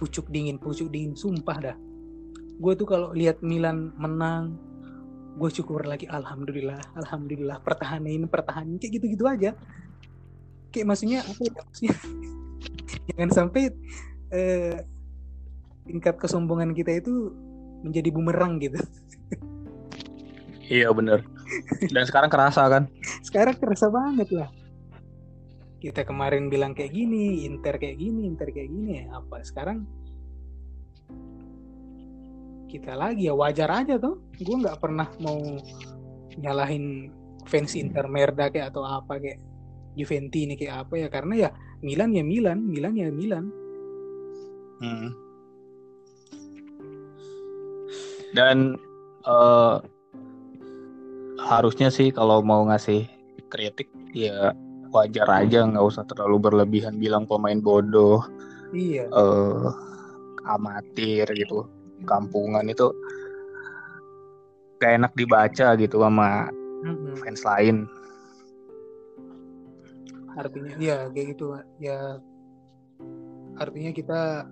pucuk 0.00 0.32
dingin 0.32 0.56
pucuk 0.56 0.88
dingin 0.88 1.12
sumpah 1.12 1.58
dah. 1.60 1.76
Gue 2.60 2.72
tuh 2.76 2.88
kalau 2.88 3.12
lihat 3.12 3.44
Milan 3.44 3.92
menang 3.96 4.56
gue 5.40 5.48
syukur 5.48 5.86
lagi 5.86 6.10
alhamdulillah 6.10 6.98
alhamdulillah 6.98 7.62
pertahanin 7.62 8.26
pertahanin 8.26 8.80
kayak 8.80 9.00
gitu-gitu 9.00 9.24
aja. 9.28 9.52
Kayak 10.70 10.86
maksudnya 10.86 11.20
apa 11.26 11.40
ya 11.42 11.52
maksudnya? 11.54 11.96
Jangan 13.10 13.30
sampai 13.30 13.62
eh, 14.30 14.76
tingkat 15.90 16.14
kesombongan 16.22 16.70
kita 16.70 17.02
itu 17.02 17.34
menjadi 17.82 18.14
bumerang 18.14 18.62
gitu 18.62 18.78
Iya 20.70 20.94
bener. 20.94 21.26
Dan 21.90 22.06
sekarang 22.06 22.30
kerasa 22.30 22.70
kan? 22.70 22.86
sekarang 23.26 23.58
kerasa 23.58 23.90
banget 23.90 24.30
lah 24.30 24.46
kita 25.80 26.04
kemarin 26.04 26.52
bilang 26.52 26.76
kayak 26.76 26.92
gini 26.92 27.42
Inter 27.48 27.80
kayak 27.80 27.96
gini 27.98 28.28
Inter 28.28 28.52
kayak 28.52 28.68
gini 28.68 28.90
ya 29.00 29.16
apa 29.16 29.40
sekarang 29.40 29.88
kita 32.70 32.94
lagi 32.94 33.26
ya 33.26 33.34
wajar 33.34 33.66
aja 33.72 33.98
tuh 33.98 34.20
gue 34.38 34.56
nggak 34.60 34.78
pernah 34.78 35.08
mau 35.18 35.40
nyalahin 36.38 37.10
fans 37.48 37.74
Inter 37.74 38.06
Merda 38.06 38.52
kayak 38.52 38.70
atau 38.70 38.84
apa 38.86 39.18
kayak 39.18 39.40
Juventus 39.98 40.38
ini 40.38 40.54
kayak 40.54 40.86
apa 40.86 40.94
ya 41.00 41.08
karena 41.10 41.34
ya 41.34 41.50
Milan 41.82 42.14
ya 42.14 42.22
Milan 42.22 42.62
Milan 42.62 42.94
ya 42.94 43.08
Milan 43.10 43.46
Hmm. 44.80 45.12
Dan 48.36 48.78
eh, 49.26 49.76
harusnya 51.40 51.88
sih 51.88 52.12
kalau 52.12 52.44
mau 52.44 52.62
ngasih 52.68 53.08
kritik 53.50 53.90
ya 54.14 54.54
wajar 54.90 55.26
aja 55.30 55.66
nggak 55.66 55.86
usah 55.86 56.02
terlalu 56.06 56.50
berlebihan 56.50 56.98
bilang 56.98 57.26
pemain 57.26 57.58
bodoh 57.62 58.22
iya. 58.74 59.06
eh 59.06 59.66
amatir 60.46 61.26
gitu. 61.34 61.66
Kampungan 62.08 62.64
itu 62.64 62.88
gak 64.80 64.96
enak 64.96 65.12
dibaca 65.12 65.76
gitu 65.76 66.00
sama 66.00 66.48
Mm-mm. 66.80 67.12
fans 67.20 67.44
lain. 67.44 67.76
Artinya 70.32 70.72
ya 70.80 70.98
kayak 71.12 71.36
gitu 71.36 71.60
ya 71.76 72.16
artinya 73.60 73.92
kita 73.92 74.48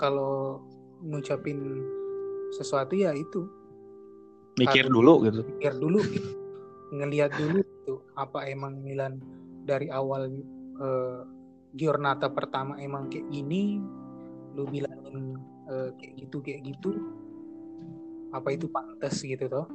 kalau 0.00 0.64
ngucapin 1.04 1.84
sesuatu 2.54 2.94
ya 2.98 3.14
itu. 3.14 3.46
Mikir 4.58 4.90
dulu 4.90 5.24
gitu. 5.24 5.40
pikir 5.56 5.74
dulu 5.78 6.00
gitu. 6.10 6.30
ngelihat 6.90 7.30
dulu 7.38 7.62
itu 7.62 7.94
apa 8.18 8.50
emang 8.50 8.82
Milan 8.82 9.22
dari 9.62 9.86
awal 9.88 10.26
eh, 10.82 11.20
Giornata 11.70 12.26
pertama 12.34 12.74
emang 12.82 13.06
kayak 13.06 13.30
gini 13.30 13.78
lu 14.58 14.66
bilangin 14.66 15.38
eh, 15.70 15.90
kayak 15.96 16.12
gitu 16.26 16.42
kayak 16.42 16.66
gitu. 16.66 16.90
Apa 18.34 18.54
itu 18.54 18.66
pantas 18.70 19.22
gitu 19.22 19.46
toh. 19.46 19.66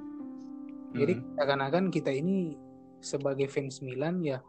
Jadi 0.95 1.19
Hmm. 1.19 1.27
seakan-akan 1.39 1.85
kita 1.91 2.11
ini 2.11 2.55
sebagai 3.03 3.47
fans 3.51 3.83
Milan 3.83 4.23
ya 4.23 4.39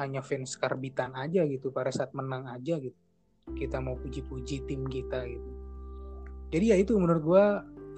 hanya 0.00 0.24
fans 0.24 0.56
karbitan 0.56 1.12
aja 1.12 1.44
gitu 1.44 1.68
pada 1.68 1.92
saat 1.92 2.12
menang 2.16 2.48
aja 2.48 2.76
gitu. 2.80 2.96
Kita 3.56 3.82
mau 3.82 3.98
puji-puji 3.98 4.64
tim 4.68 4.86
kita 4.86 5.26
gitu 5.26 5.61
jadi 6.52 6.76
ya 6.76 6.76
itu 6.78 6.94
menurut 7.00 7.22
gua 7.24 7.44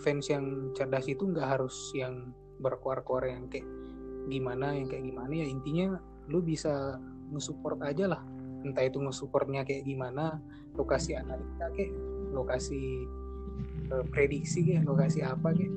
fans 0.01 0.31
yang 0.31 0.71
cerdas 0.79 1.11
itu 1.11 1.27
nggak 1.27 1.59
harus 1.59 1.75
yang 1.93 2.31
berkuar-kuar 2.63 3.27
yang 3.27 3.51
kayak 3.51 3.67
gimana 4.31 4.77
yang 4.77 4.89
kayak 4.89 5.05
gimana. 5.11 5.33
Ya 5.33 5.47
intinya 5.49 5.99
lu 6.31 6.41
bisa 6.41 7.01
nge-support 7.33 7.81
aja 7.85 8.17
lah. 8.17 8.23
Entah 8.65 8.85
itu 8.87 9.01
nge-supportnya 9.03 9.67
kayak 9.67 9.85
gimana 9.85 10.41
lokasi 10.79 11.19
analisa 11.19 11.69
kayak 11.77 11.93
lokasi 12.33 13.05
eh, 13.93 14.05
prediksi 14.09 14.65
kayak 14.65 14.89
lokasi 14.89 15.21
apa 15.21 15.53
kayak. 15.53 15.73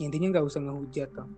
Intinya 0.00 0.38
nggak 0.38 0.46
usah 0.48 0.60
ngehujat 0.64 1.12
toh 1.12 1.28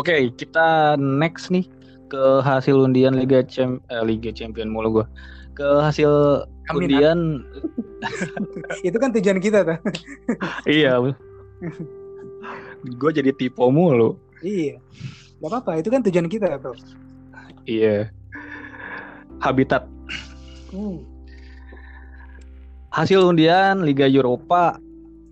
Oke, 0.00 0.32
kita 0.40 0.96
next 0.96 1.52
nih 1.52 1.68
ke 2.08 2.40
hasil 2.40 2.88
undian 2.88 3.12
Liga 3.12 3.44
Cham 3.44 3.84
eh, 3.92 4.00
Liga 4.00 4.32
Champion 4.32 4.72
mulu 4.72 5.00
gua. 5.00 5.06
Ke 5.52 5.84
hasil 5.84 6.44
Amin, 6.70 6.86
undian 6.86 7.20
itu 8.86 8.96
kan 9.00 9.10
tujuan 9.10 9.38
kita 9.42 9.66
tuh 9.66 9.78
iya. 10.70 10.98
gue 12.82 13.10
jadi 13.14 13.30
tipe 13.34 13.62
mulu. 13.62 14.18
iya 14.42 14.78
nggak 15.42 15.50
apa-apa 15.50 15.82
itu 15.82 15.88
kan 15.90 16.02
tujuan 16.06 16.30
kita 16.30 16.58
tuh 16.62 16.74
Iya. 17.62 18.10
Habitat 19.38 19.86
hmm. 20.74 20.98
hasil 22.90 23.22
undian 23.22 23.82
Liga 23.86 24.06
Eropa 24.06 24.78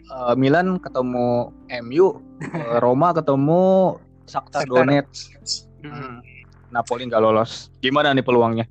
eh, 0.06 0.34
Milan 0.34 0.78
ketemu 0.82 1.50
MU, 1.86 2.06
eh, 2.58 2.78
Roma 2.82 3.14
ketemu 3.14 3.98
Shakhtar. 4.30 4.62
Donetsk. 4.70 5.34
Hmm. 5.82 6.22
Napoli 6.70 7.10
nggak 7.10 7.18
lolos. 7.18 7.66
Gimana 7.82 8.14
nih 8.14 8.22
peluangnya? 8.22 8.66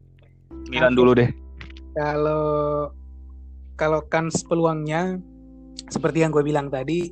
Milan 0.71 0.95
dulu 0.95 1.11
deh. 1.19 1.27
Kalau 1.95 2.89
kalau 3.79 3.99
kans 4.11 4.43
peluangnya 4.45 5.17
seperti 5.89 6.21
yang 6.21 6.31
gue 6.35 6.43
bilang 6.43 6.67
tadi 6.69 7.09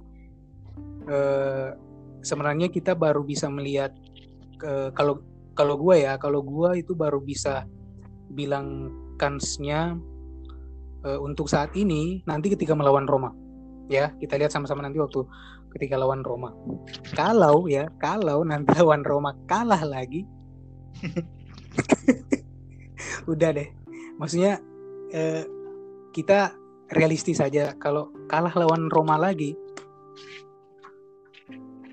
eh, 1.07 1.69
sebenarnya 2.21 2.67
kita 2.69 2.93
baru 2.93 3.23
bisa 3.23 3.47
melihat 3.47 3.95
ke 4.57 4.91
kalau 4.93 5.23
kalau 5.57 5.79
gue 5.79 6.05
ya 6.05 6.19
kalau 6.21 6.43
gue 6.43 6.83
itu 6.83 6.93
baru 6.93 7.23
bisa 7.23 7.65
bilang 8.29 8.91
kansnya 9.17 9.97
eh, 11.07 11.19
untuk 11.19 11.49
saat 11.49 11.73
ini 11.73 12.21
nanti 12.27 12.53
ketika 12.53 12.77
melawan 12.77 13.07
Roma. 13.09 13.33
Ya 13.87 14.11
kita 14.19 14.35
lihat 14.35 14.51
sama-sama 14.51 14.83
nanti 14.83 14.99
waktu 14.99 15.23
ketika 15.71 15.95
lawan 15.95 16.19
Roma. 16.21 16.51
Kalau 17.15 17.71
ya 17.71 17.87
kalau 17.97 18.43
nanti 18.43 18.75
lawan 18.79 19.01
Roma 19.07 19.31
kalah 19.47 19.81
lagi 19.87 20.27
udah 23.31 23.49
deh 23.53 23.69
maksudnya 24.17 24.59
eh, 25.13 25.45
kita 26.13 26.53
realistis 26.93 27.39
saja 27.39 27.73
kalau 27.77 28.09
kalah 28.31 28.53
lawan 28.57 28.89
Roma 28.89 29.17
lagi 29.19 29.53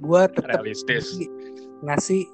gua 0.00 0.28
tetap 0.28 0.64
Realistis. 0.64 1.16
ngasih 1.84 2.24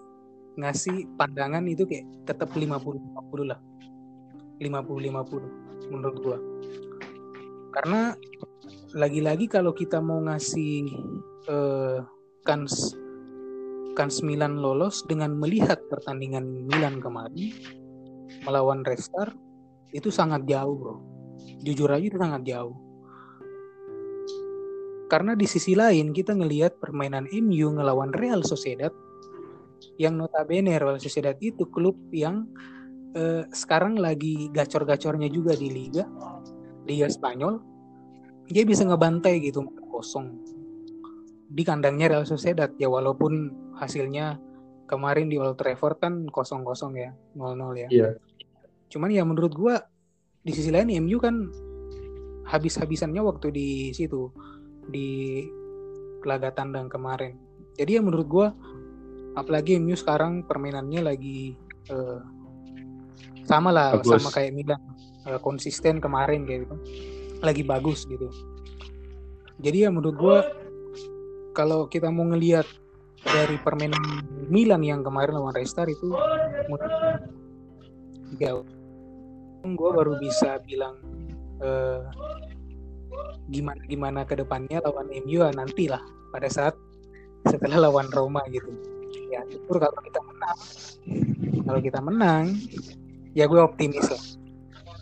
ngasih 0.59 1.07
pandangan 1.17 1.65
itu 1.67 1.87
kayak 1.87 2.07
tetap 2.27 2.51
50 2.53 2.71
50 2.71 3.51
lah 3.51 3.61
50 4.61 4.67
50 4.67 5.91
menurut 5.91 6.19
gua 6.21 6.39
karena 7.71 8.15
lagi-lagi 8.95 9.47
kalau 9.47 9.71
kita 9.71 10.03
mau 10.03 10.19
ngasih 10.23 10.91
eh, 11.49 11.99
kans 12.45 12.95
kans 13.95 14.23
Milan 14.23 14.59
lolos 14.59 15.03
dengan 15.07 15.35
melihat 15.35 15.79
pertandingan 15.91 16.67
Milan 16.71 17.03
kemarin 17.03 17.55
melawan 18.47 18.87
Restar 18.87 19.35
itu 19.91 20.09
sangat 20.09 20.47
jauh 20.47 20.75
bro. 20.77 20.97
Jujur 21.61 21.91
aja 21.91 22.05
itu 22.05 22.19
sangat 22.19 22.43
jauh. 22.47 22.77
Karena 25.11 25.35
di 25.35 25.47
sisi 25.51 25.75
lain 25.75 26.15
kita 26.15 26.39
ngelihat 26.39 26.79
permainan 26.79 27.27
MU 27.35 27.75
ngelawan 27.75 28.15
Real 28.15 28.47
Sociedad 28.47 28.95
yang 29.99 30.15
notabene 30.15 30.79
Real 30.79 31.03
Sociedad 31.03 31.35
itu 31.43 31.67
klub 31.67 31.99
yang 32.15 32.47
eh, 33.19 33.43
sekarang 33.51 33.99
lagi 33.99 34.47
gacor-gacornya 34.55 35.27
juga 35.27 35.59
di 35.59 35.67
Liga 35.67 36.07
Liga 36.87 37.11
Spanyol. 37.11 37.59
Dia 38.51 38.63
bisa 38.63 38.87
ngebantai 38.87 39.43
gitu 39.43 39.67
kosong. 39.91 40.39
Di 41.51 41.67
kandangnya 41.67 42.07
Real 42.15 42.27
Sociedad 42.27 42.71
ya 42.79 42.87
walaupun 42.87 43.51
hasilnya 43.75 44.39
kemarin 44.87 45.27
di 45.27 45.39
Old 45.39 45.59
Trafford 45.59 45.99
kan 45.99 46.27
kosong-kosong 46.31 46.93
ya 46.95 47.11
0-0 47.35 47.83
ya. 47.83 47.89
Iya. 47.91 48.11
Cuman 48.91 49.11
ya 49.15 49.23
menurut 49.23 49.55
gua 49.55 49.79
di 50.43 50.53
sisi 50.53 50.75
lain 50.75 50.91
MU 51.07 51.23
kan 51.23 51.49
habis-habisannya 52.51 53.23
waktu 53.23 53.55
di 53.55 53.69
situ 53.95 54.35
di 54.91 55.47
laga 56.27 56.51
tandang 56.51 56.91
kemarin. 56.91 57.39
Jadi 57.79 57.97
ya 57.97 58.03
menurut 58.03 58.27
gua 58.27 58.47
apalagi 59.39 59.79
MU 59.79 59.95
sekarang 59.95 60.43
permainannya 60.45 61.01
lagi 61.07 61.55
eh, 61.89 62.21
sama 63.47 63.71
lah 63.71 63.97
Bagus. 63.97 64.21
sama 64.21 64.31
kayak 64.35 64.53
Milan. 64.53 64.81
Eh, 65.31 65.39
konsisten 65.39 66.03
kemarin 66.03 66.45
kayak 66.49 66.67
gitu. 66.67 66.77
Lagi 67.41 67.63
bagus 67.63 68.05
gitu. 68.11 68.27
Jadi 69.63 69.87
ya 69.87 69.89
menurut 69.95 70.17
gua 70.19 70.39
kalau 71.55 71.87
kita 71.87 72.11
mau 72.11 72.27
ngelihat 72.27 72.67
dari 73.21 73.61
permainan 73.61 74.01
Milan 74.49 74.81
yang 74.81 75.05
kemarin 75.05 75.37
lawan 75.37 75.53
Restar 75.53 75.87
itu 75.87 76.17
jauh 78.41 78.65
gue 79.65 79.91
baru 79.93 80.17
bisa 80.21 80.61
bilang 80.65 80.97
eh, 81.61 82.03
gimana 83.51 83.81
gimana 83.91 84.21
ke 84.25 84.39
depannya 84.39 84.81
lawan 84.85 85.11
MU 85.11 85.43
ya 85.45 85.51
nantilah 85.53 86.01
pada 86.31 86.49
saat 86.49 86.75
setelah 87.49 87.89
lawan 87.89 88.09
Roma 88.13 88.41
gitu. 88.53 88.71
Ya 89.33 89.43
syukur 89.51 89.83
kalau 89.83 90.01
kita 90.05 90.21
menang. 90.23 90.59
Kalau 91.67 91.81
kita 91.81 92.01
menang 92.03 92.45
ya 93.35 93.45
gue 93.47 93.61
optimis 93.61 94.07
lah. 94.11 94.25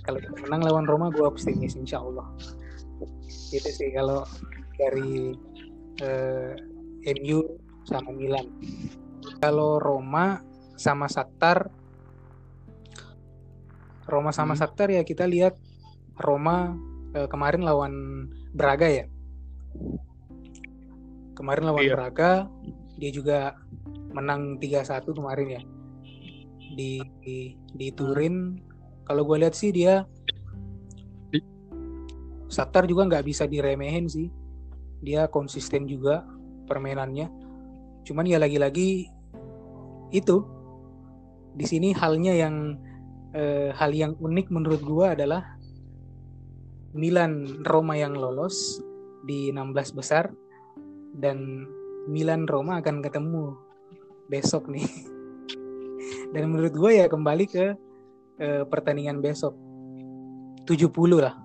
Kalau 0.07 0.19
kita 0.23 0.37
menang 0.49 0.61
lawan 0.65 0.85
Roma 0.89 1.07
gue 1.13 1.25
optimis 1.25 1.77
insya 1.77 2.01
Allah 2.01 2.27
itu 3.49 3.71
sih 3.73 3.89
kalau 3.97 4.25
dari 4.77 5.33
eh, 6.05 6.53
MU 7.21 7.41
sama 7.89 8.13
Milan. 8.13 8.47
Kalau 9.41 9.81
Roma 9.81 10.41
sama 10.79 11.09
Shakhtar 11.11 11.69
Roma 14.09 14.33
sama 14.33 14.57
Hmm. 14.57 14.65
Shakhtar 14.65 14.89
ya 14.89 15.05
kita 15.05 15.29
lihat 15.29 15.61
Roma 16.17 16.75
eh, 17.13 17.29
kemarin 17.29 17.63
lawan 17.63 17.95
Braga 18.57 18.89
ya. 18.89 19.05
Kemarin 21.37 21.65
lawan 21.71 21.85
Iya. 21.87 21.95
Braga 21.95 22.33
dia 22.99 23.11
juga 23.15 23.55
menang 24.11 24.59
3-1 24.59 25.15
kemarin 25.15 25.49
ya. 25.55 25.63
Di 26.75 26.99
di, 27.23 27.37
di 27.77 27.89
Turin 27.95 28.59
kalau 29.05 29.23
gue 29.25 29.39
lihat 29.45 29.55
sih 29.55 29.71
dia 29.71 30.03
Di- 31.31 31.45
Shakhtar 32.51 32.89
juga 32.89 33.07
nggak 33.07 33.25
bisa 33.29 33.45
diremehin 33.47 34.09
sih. 34.09 34.27
Dia 35.05 35.31
konsisten 35.31 35.87
juga 35.87 36.27
permainannya. 36.67 37.31
Cuman 38.03 38.27
ya 38.27 38.41
lagi-lagi 38.41 39.07
itu 40.11 40.37
di 41.55 41.67
sini 41.69 41.93
halnya 41.93 42.33
yang 42.35 42.81
eh, 43.35 43.75
hal 43.75 43.91
yang 43.93 44.17
unik 44.17 44.49
menurut 44.49 44.81
gua 44.85 45.13
adalah 45.13 45.45
Milan 46.97 47.61
Roma 47.69 47.99
yang 47.99 48.17
lolos 48.17 48.81
di 49.29 49.53
16 49.53 49.93
besar 49.93 50.33
dan 51.13 51.69
Milan 52.09 52.49
Roma 52.49 52.81
akan 52.81 53.05
ketemu 53.05 53.53
besok 54.33 54.73
nih. 54.73 54.85
Dan 56.33 56.53
menurut 56.53 56.73
gua 56.73 56.93
ya 57.05 57.07
kembali 57.09 57.45
ke 57.49 57.77
eh, 58.41 58.65
pertandingan 58.65 59.21
besok 59.21 59.53
70 60.65 60.89
lah. 61.21 61.37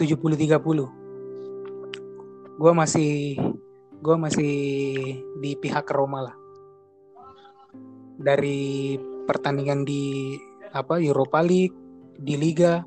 70 0.00 0.16
30. 0.16 2.56
Gua 2.56 2.72
masih 2.72 3.36
gua 4.00 4.16
masih 4.16 4.56
di 5.44 5.52
pihak 5.60 5.84
Roma 5.92 6.32
lah. 6.32 6.36
Dari 8.20 8.96
pertandingan 9.28 9.84
di 9.84 10.36
apa 10.70 10.98
Europa 11.02 11.40
League 11.42 11.74
di 12.20 12.34
Liga. 12.36 12.84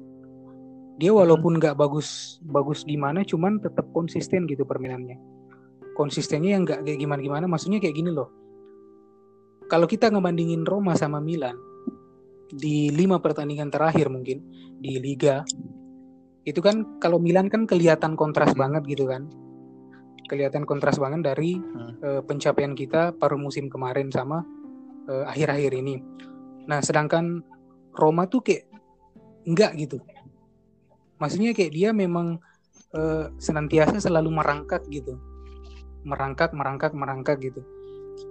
Dia 1.02 1.10
walaupun 1.10 1.58
nggak 1.58 1.74
bagus 1.74 2.38
bagus 2.46 2.86
gimana 2.86 3.26
cuman 3.26 3.58
tetap 3.58 3.90
konsisten 3.92 4.46
gitu 4.46 4.64
permainannya. 4.64 5.18
Konsistennya 5.98 6.58
yang 6.58 6.64
nggak 6.66 6.86
kayak 6.86 7.00
gimana 7.02 7.20
gimana 7.22 7.46
maksudnya 7.50 7.82
kayak 7.82 7.98
gini 7.98 8.14
loh. 8.14 8.30
Kalau 9.68 9.90
kita 9.90 10.14
ngebandingin 10.14 10.68
Roma 10.68 10.94
sama 10.94 11.18
Milan 11.18 11.58
di 12.54 12.94
lima 12.94 13.18
pertandingan 13.18 13.74
terakhir 13.74 14.14
mungkin 14.14 14.46
di 14.78 15.02
Liga 15.02 15.42
itu 16.46 16.60
kan 16.62 17.00
kalau 17.02 17.18
Milan 17.18 17.50
kan 17.50 17.66
kelihatan 17.66 18.14
kontras 18.14 18.54
Hmm. 18.54 18.62
banget 18.62 18.84
gitu 18.86 19.10
kan. 19.10 19.26
Kelihatan 20.30 20.64
kontras 20.68 21.02
banget 21.02 21.26
dari 21.26 21.58
Hmm. 21.58 21.94
eh, 22.04 22.22
pencapaian 22.22 22.78
kita 22.78 23.18
paruh 23.18 23.40
musim 23.40 23.68
kemarin 23.72 24.14
sama 24.14 24.46
eh, 25.10 25.26
akhir-akhir 25.28 25.72
ini. 25.84 26.00
Nah 26.70 26.80
sedangkan 26.80 27.44
Roma 27.94 28.26
tuh 28.26 28.42
kayak 28.42 28.66
enggak 29.46 29.72
gitu. 29.78 29.98
Maksudnya 31.22 31.54
kayak 31.56 31.72
dia 31.72 31.90
memang 31.96 32.42
eh, 32.94 33.26
senantiasa 33.42 33.98
selalu 33.98 34.30
merangkak 34.34 34.86
gitu. 34.90 35.18
Merangkak, 36.04 36.52
merangkak, 36.54 36.92
merangkak 36.94 37.38
gitu. 37.42 37.62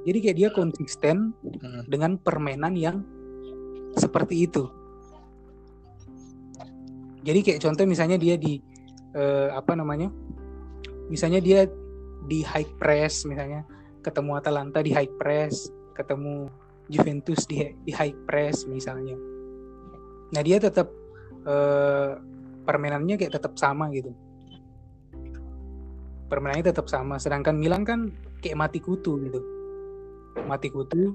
Jadi 0.07 0.19
kayak 0.23 0.37
dia 0.39 0.49
konsisten 0.55 1.35
Hmm. 1.43 1.83
dengan 1.91 2.15
permainan 2.19 2.75
yang 2.79 3.03
seperti 3.99 4.47
itu. 4.47 4.71
Jadi 7.23 7.39
kayak 7.43 7.61
contoh 7.63 7.87
misalnya 7.87 8.19
dia 8.19 8.35
di 8.35 8.59
eh, 9.15 9.49
apa 9.51 9.75
namanya? 9.79 10.11
Misalnya 11.11 11.43
dia 11.43 11.67
di 12.27 12.47
high 12.47 12.79
press 12.79 13.27
misalnya 13.27 13.67
ketemu 14.03 14.39
Atalanta 14.39 14.83
di 14.83 14.91
high 14.91 15.11
press, 15.19 15.71
ketemu 15.95 16.51
Juventus 16.91 17.47
di 17.47 17.63
di 17.87 17.93
high 17.95 18.15
press 18.27 18.67
misalnya. 18.67 19.32
Nah 20.33 20.41
dia 20.41 20.57
tetap 20.57 20.89
eh, 21.45 22.11
permainannya 22.64 23.20
kayak 23.20 23.37
tetap 23.37 23.55
sama 23.61 23.93
gitu. 23.93 24.11
Permainannya 26.33 26.72
tetap 26.72 26.89
sama. 26.89 27.20
Sedangkan 27.20 27.61
Milan 27.61 27.85
kan 27.85 28.09
kayak 28.41 28.57
mati 28.57 28.80
kutu 28.80 29.20
gitu. 29.28 29.41
Mati 30.49 30.72
kutu. 30.72 31.12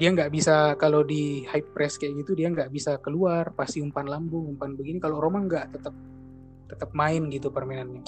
Dia 0.00 0.12
nggak 0.12 0.32
bisa 0.32 0.76
kalau 0.80 1.04
di 1.04 1.44
high 1.44 1.64
press 1.72 2.00
kayak 2.00 2.24
gitu 2.24 2.32
dia 2.32 2.48
nggak 2.48 2.72
bisa 2.72 2.96
keluar 3.04 3.52
pasti 3.52 3.80
umpan 3.80 4.08
lambung 4.08 4.56
umpan 4.56 4.76
begini. 4.76 5.00
Kalau 5.00 5.20
Roma 5.20 5.40
nggak 5.44 5.76
tetap 5.76 5.94
tetap 6.68 6.90
main 6.92 7.28
gitu 7.32 7.48
permainannya. 7.48 8.04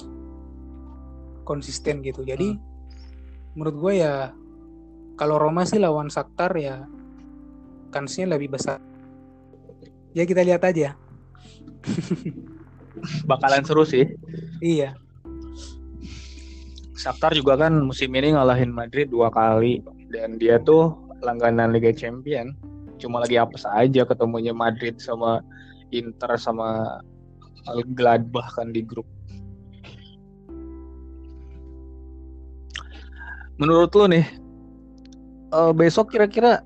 Konsisten 1.41 2.05
gitu. 2.05 2.21
Jadi 2.21 2.53
menurut 3.57 3.75
gue 3.77 3.93
ya 4.05 4.29
kalau 5.17 5.41
Roma 5.41 5.65
sih 5.65 5.81
lawan 5.81 6.13
Shakhtar 6.13 6.53
ya 6.57 6.85
kansnya 7.89 8.29
lebih 8.37 8.53
besar. 8.53 8.77
Ya 10.15 10.23
kita 10.23 10.43
lihat 10.43 10.63
aja. 10.63 10.95
Bakalan 13.29 13.63
seru 13.63 13.83
sih. 13.83 14.07
Iya. 14.63 14.95
Shakhtar 16.97 17.37
juga 17.37 17.55
kan 17.55 17.77
musim 17.85 18.09
ini 18.17 18.33
ngalahin 18.33 18.73
Madrid 18.73 19.13
dua 19.13 19.29
kali 19.29 19.85
dan 20.09 20.41
dia 20.41 20.57
tuh 20.57 20.97
langganan 21.21 21.73
Liga 21.73 21.93
Champion. 21.93 22.57
Cuma 22.97 23.21
lagi 23.21 23.37
apes 23.37 23.63
aja 23.69 24.01
ketemunya 24.01 24.51
Madrid 24.51 24.97
sama 24.97 25.45
Inter 25.93 26.33
sama 26.41 26.97
Gladbach 27.93 28.57
kan 28.57 28.73
di 28.73 28.81
grup. 28.81 29.05
Menurut 33.57 33.89
lu 33.97 34.05
nih, 34.09 34.25
eh, 35.53 35.71
besok 35.73 36.13
kira-kira 36.13 36.61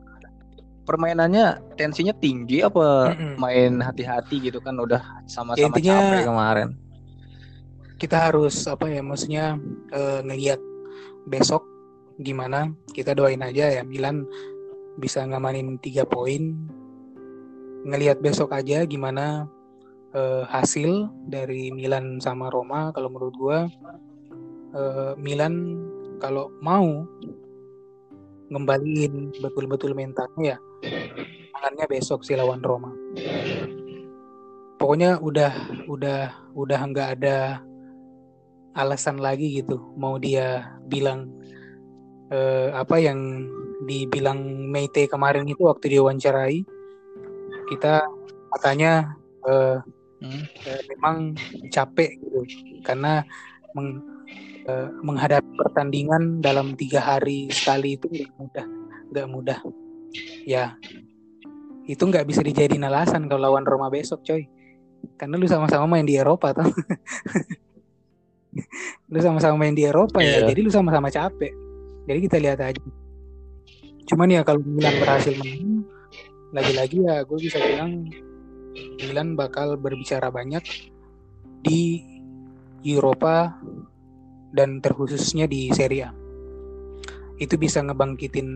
permainannya 0.82 1.62
tensinya 1.78 2.12
tinggi 2.18 2.66
apa 2.66 3.14
Mm-mm. 3.14 3.36
main 3.38 3.80
hati-hati 3.80 4.50
gitu 4.50 4.58
kan 4.60 4.76
udah 4.78 5.02
sama-sama 5.30 5.58
Ya, 5.60 5.68
intinya- 5.70 6.00
capek 6.02 6.22
kemarin. 6.26 6.70
Kita 8.02 8.18
harus 8.18 8.66
apa 8.66 8.90
ya 8.90 9.06
maksudnya 9.06 9.62
eh, 9.94 10.20
ngelihat 10.26 10.58
besok 11.30 11.62
gimana. 12.18 12.74
Kita 12.90 13.14
doain 13.14 13.42
aja 13.46 13.70
ya 13.70 13.84
Milan 13.86 14.26
bisa 14.98 15.22
ngamanin 15.22 15.78
tiga 15.78 16.02
poin. 16.02 16.58
Ngelihat 17.86 18.18
besok 18.22 18.58
aja 18.58 18.86
gimana 18.90 19.46
eh, 20.18 20.44
hasil 20.50 21.14
dari 21.30 21.70
Milan 21.70 22.18
sama 22.18 22.50
Roma. 22.50 22.90
Kalau 22.90 23.14
menurut 23.14 23.36
gua 23.38 23.60
eh, 24.74 25.14
Milan 25.22 25.78
kalau 26.18 26.50
mau 26.58 27.06
ngembaliin 28.52 29.32
betul-betul 29.40 29.96
mentalnya 29.96 30.54
ya 30.54 30.58
tangannya 31.56 31.86
besok 31.90 32.26
sih 32.26 32.36
lawan 32.36 32.62
Roma. 32.62 32.92
Pokoknya 34.82 35.22
udah 35.22 35.86
udah 35.86 36.52
udah 36.58 36.80
nggak 36.90 37.10
ada 37.22 37.62
alasan 38.74 39.20
lagi 39.20 39.62
gitu 39.62 39.78
mau 40.00 40.16
dia 40.16 40.80
bilang 40.88 41.28
eh, 42.32 42.72
apa 42.72 42.98
yang 42.98 43.46
dibilang 43.84 44.40
Meite 44.72 45.12
kemarin 45.12 45.44
itu 45.44 45.68
waktu 45.68 46.00
diwawancarai 46.00 46.64
kita 47.68 48.04
katanya 48.58 49.12
eh, 49.46 49.80
Hmm. 50.22 50.46
eh, 50.70 50.82
memang 50.94 51.34
capek 51.74 52.14
gitu 52.22 52.46
karena 52.86 53.26
meng- 53.74 54.06
eh, 54.70 54.90
menghadapi 55.02 55.58
pertandingan 55.58 56.46
dalam 56.46 56.78
tiga 56.78 57.02
hari 57.02 57.50
sekali 57.50 57.98
itu 57.98 58.06
nggak 58.06 58.30
mudah 58.38 58.66
nggak 59.10 59.28
mudah 59.34 59.60
ya 60.46 60.78
itu 61.90 62.02
nggak 62.02 62.24
bisa 62.24 62.46
dijadiin 62.46 62.86
alasan 62.86 63.28
kalau 63.28 63.52
lawan 63.52 63.66
Roma 63.66 63.92
besok 63.92 64.24
coy. 64.24 64.46
Karena 65.18 65.36
lu 65.36 65.50
sama-sama 65.50 65.90
main 65.90 66.06
di 66.06 66.14
Eropa 66.14 66.54
tuh 66.54 66.66
lu 69.12 69.20
sama-sama 69.20 69.56
main 69.58 69.74
di 69.74 69.88
Eropa 69.88 70.22
ya 70.22 70.46
Iya. 70.46 70.54
jadi 70.54 70.60
lu 70.62 70.72
sama-sama 70.72 71.10
capek. 71.10 71.52
Jadi 72.06 72.20
kita 72.28 72.38
lihat 72.38 72.60
aja. 72.62 72.82
Cuman 74.06 74.30
ya 74.30 74.46
kalau 74.46 74.62
Milan 74.62 74.96
berhasil 75.02 75.34
menang 75.36 75.88
lagi-lagi 76.52 77.08
ya 77.08 77.24
gue 77.24 77.40
bisa 77.40 77.58
bilang 77.64 78.12
Milan 79.00 79.40
bakal 79.40 79.80
berbicara 79.80 80.28
banyak 80.28 80.64
di 81.64 82.04
Eropa 82.84 83.56
dan 84.52 84.84
terkhususnya 84.84 85.48
di 85.48 85.72
Serie 85.72 86.08
A. 86.08 86.12
Itu 87.40 87.56
bisa 87.58 87.82
ngebangkitin 87.82 88.48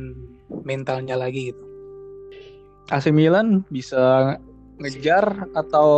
mentalnya 0.63 1.17
lagi 1.17 1.53
gitu 1.53 1.65
AC 2.93 3.09
Milan 3.09 3.65
bisa 3.73 4.37
ngejar 4.77 5.47
atau 5.55 5.89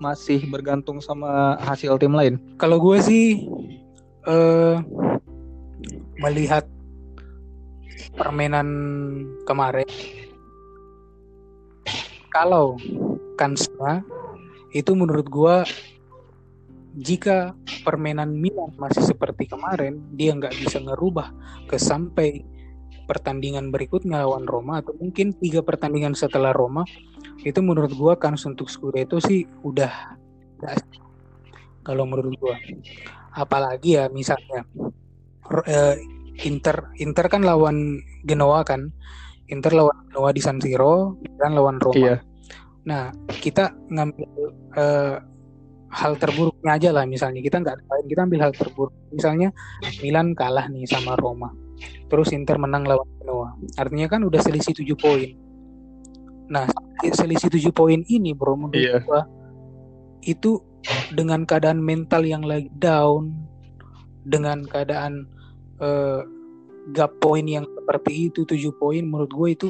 masih 0.00 0.48
bergantung 0.48 0.98
sama 0.98 1.60
hasil 1.62 2.00
tim 2.00 2.16
lain? 2.16 2.40
Kalau 2.56 2.80
gue 2.80 2.98
sih 3.04 3.46
eh, 4.26 4.76
melihat 6.18 6.66
permainan 8.18 8.66
kemarin, 9.46 9.86
kalau 12.34 12.74
kansnya 13.38 14.02
itu 14.74 14.90
menurut 14.98 15.26
gue 15.30 15.56
jika 16.98 17.54
permainan 17.86 18.34
Milan 18.34 18.74
masih 18.74 19.06
seperti 19.06 19.46
kemarin, 19.46 20.02
dia 20.18 20.34
nggak 20.34 20.56
bisa 20.58 20.82
ngerubah 20.82 21.30
ke 21.70 21.78
sampai 21.78 22.42
pertandingan 23.08 23.72
berikutnya 23.72 24.20
lawan 24.20 24.44
Roma 24.44 24.84
atau 24.84 24.92
mungkin 25.00 25.32
tiga 25.32 25.64
pertandingan 25.64 26.12
setelah 26.12 26.52
Roma 26.52 26.84
itu 27.40 27.64
menurut 27.64 27.96
gua 27.96 28.20
kans 28.20 28.44
untuk 28.44 28.68
Scudetto 28.68 29.16
sih 29.16 29.48
udah, 29.64 30.20
kalau 31.80 32.04
menurut 32.04 32.36
gua. 32.36 32.60
Apalagi 33.32 33.96
ya 33.96 34.12
misalnya 34.12 34.68
uh, 35.48 35.96
Inter 36.44 36.92
Inter 37.00 37.26
kan 37.32 37.40
lawan 37.40 38.04
Genoa 38.28 38.60
kan? 38.68 38.92
Inter 39.48 39.72
lawan 39.72 39.96
Genoa 40.12 40.30
di 40.36 40.42
San 40.44 40.60
Siro 40.60 41.16
dan 41.40 41.56
lawan 41.56 41.80
Roma. 41.80 41.96
Iya. 41.96 42.16
nah 42.88 43.12
kita 43.44 43.68
ngambil 43.92 44.32
uh, 44.80 45.20
hal 45.92 46.12
terburuknya 46.20 46.76
aja 46.76 46.90
lah 46.92 47.04
misalnya. 47.08 47.40
Kita 47.40 47.60
nggak 47.64 47.76
kita 48.08 48.20
ambil 48.28 48.48
hal 48.48 48.52
terburuk. 48.52 48.94
Misalnya 49.12 49.52
Milan 50.04 50.36
kalah 50.36 50.68
nih 50.68 50.84
sama 50.84 51.16
Roma 51.16 51.67
terus 52.08 52.32
Inter 52.34 52.56
menang 52.56 52.84
lawan 52.86 53.08
Genoa. 53.20 53.54
Artinya 53.76 54.06
kan 54.08 54.24
udah 54.24 54.40
selisih 54.40 54.74
7 54.74 54.94
poin. 54.98 55.30
Nah 56.48 56.64
selisih 57.04 57.48
7 57.52 57.70
poin 57.70 58.00
ini 58.08 58.32
bro 58.32 58.56
menurut 58.56 58.78
yeah. 58.78 59.02
gua 59.04 59.28
itu 60.24 60.60
dengan 61.12 61.46
keadaan 61.46 61.78
mental 61.80 62.24
yang 62.26 62.42
lagi 62.42 62.68
down 62.76 63.32
dengan 64.26 64.64
keadaan 64.66 65.24
uh, 65.80 66.20
gap 66.92 67.12
poin 67.20 67.44
yang 67.44 67.64
seperti 67.64 68.32
itu 68.32 68.44
7 68.44 68.80
poin 68.80 69.04
menurut 69.04 69.30
gue 69.32 69.48
itu 69.52 69.68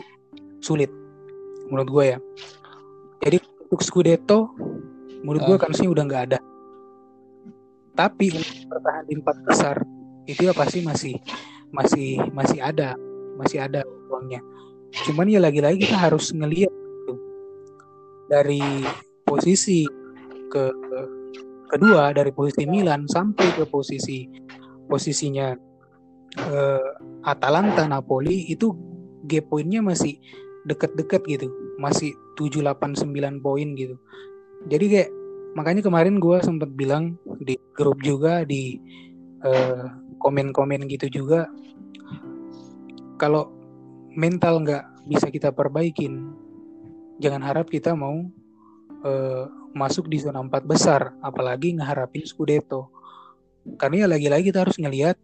sulit. 0.63 0.91
Menurut 1.69 1.89
gue 1.91 2.05
ya. 2.17 2.19
Jadi 3.23 3.39
untuk 3.69 3.83
Scudetto 3.83 4.55
menurut 5.23 5.43
gue 5.45 5.57
kan 5.59 5.71
sih 5.75 5.87
udah 5.91 6.03
nggak 6.07 6.25
ada. 6.33 6.39
Tapi 7.99 8.31
untuk 8.31 8.57
bertahan 8.71 9.05
di 9.11 9.15
empat 9.19 9.37
besar 9.43 9.77
itu 10.29 10.47
ya 10.47 10.55
pasti 10.55 10.85
masih 10.85 11.15
masih 11.75 12.21
masih 12.33 12.59
ada 12.63 12.97
masih 13.37 13.63
ada 13.63 13.85
uangnya 14.09 14.41
cuman 15.09 15.29
ya 15.29 15.41
lagi-lagi 15.41 15.85
kita 15.85 15.97
harus 16.01 16.33
ngelihat 16.33 16.73
gitu. 16.73 17.15
dari 18.33 18.63
posisi 19.29 19.85
ke, 20.49 20.65
ke 20.73 20.99
kedua 21.69 22.17
dari 22.17 22.33
posisi 22.33 22.65
Milan 22.65 23.05
sampai 23.05 23.53
ke 23.53 23.69
posisi 23.69 24.25
posisinya 24.89 25.53
uh, 26.49 26.89
Atalanta 27.29 27.85
Napoli 27.85 28.49
itu 28.49 28.73
gap 29.29 29.53
poinnya 29.53 29.85
masih 29.85 30.17
deket-deket 30.69 31.23
gitu. 31.29 31.47
Masih 31.81 32.13
7 32.37 32.65
8 32.65 32.97
9 32.97 33.45
poin 33.45 33.69
gitu. 33.77 33.97
Jadi 34.69 34.87
kayak 34.91 35.11
makanya 35.57 35.83
kemarin 35.85 36.21
gue 36.21 36.37
sempat 36.45 36.71
bilang 36.77 37.17
di 37.41 37.57
grup 37.73 37.99
juga 38.05 38.45
di 38.45 38.79
eh, 39.43 39.85
komen-komen 40.19 40.87
gitu 40.91 41.11
juga 41.11 41.47
kalau 43.19 43.51
mental 44.15 44.63
nggak 44.63 44.85
bisa 45.11 45.31
kita 45.31 45.51
perbaikin 45.51 46.35
jangan 47.19 47.43
harap 47.43 47.67
kita 47.67 47.95
mau 47.95 48.27
uh, 49.03 49.45
masuk 49.75 50.09
di 50.09 50.19
zona 50.23 50.41
empat 50.41 50.65
besar 50.65 51.13
apalagi 51.21 51.77
ngeharapin 51.77 52.25
Scudetto. 52.25 52.91
Karena 53.77 54.07
ya 54.07 54.17
lagi-lagi 54.17 54.49
kita 54.49 54.65
harus 54.65 54.81
ngelihat 54.81 55.17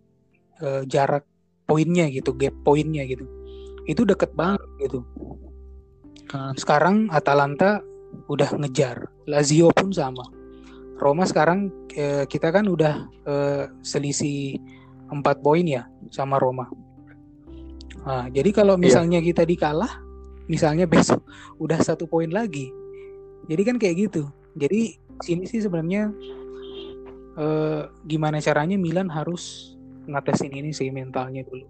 uh, 0.61 0.83
jarak 0.85 1.25
poinnya 1.65 2.11
gitu 2.13 2.37
gap 2.37 2.53
poinnya 2.67 3.07
gitu. 3.09 3.25
Itu 3.89 4.05
deket 4.05 4.37
banget 4.37 4.61
gitu. 4.85 5.01
Sekarang 6.59 7.07
Atalanta 7.15 7.79
udah 8.27 8.51
ngejar 8.59 9.07
Lazio 9.31 9.71
pun 9.71 9.95
sama. 9.95 10.25
Roma 10.99 11.29
sekarang 11.29 11.71
eh, 11.95 12.25
kita 12.27 12.51
kan 12.51 12.67
udah 12.67 13.07
eh, 13.29 13.65
selisih 13.85 14.57
empat 15.11 15.41
poin 15.45 15.65
ya 15.65 15.89
sama 16.09 16.41
Roma. 16.41 16.69
Nah, 18.05 18.29
jadi 18.29 18.51
kalau 18.53 18.77
iya. 18.77 18.83
misalnya 18.85 19.19
yeah. 19.21 19.29
kita 19.33 19.43
dikalah 19.49 19.93
misalnya 20.45 20.85
besok 20.85 21.25
udah 21.57 21.81
satu 21.81 22.05
poin 22.05 22.29
lagi. 22.29 22.69
Jadi 23.49 23.63
kan 23.65 23.77
kayak 23.81 24.09
gitu. 24.09 24.29
Jadi 24.57 24.97
sini 25.25 25.45
sih 25.49 25.65
sebenarnya 25.65 26.13
eh, 27.37 27.83
gimana 28.05 28.41
caranya 28.41 28.77
Milan 28.77 29.09
harus 29.09 29.75
ngatasin 30.05 30.53
ini 30.53 30.71
sih 30.73 30.93
mentalnya 30.93 31.45
dulu. 31.49 31.67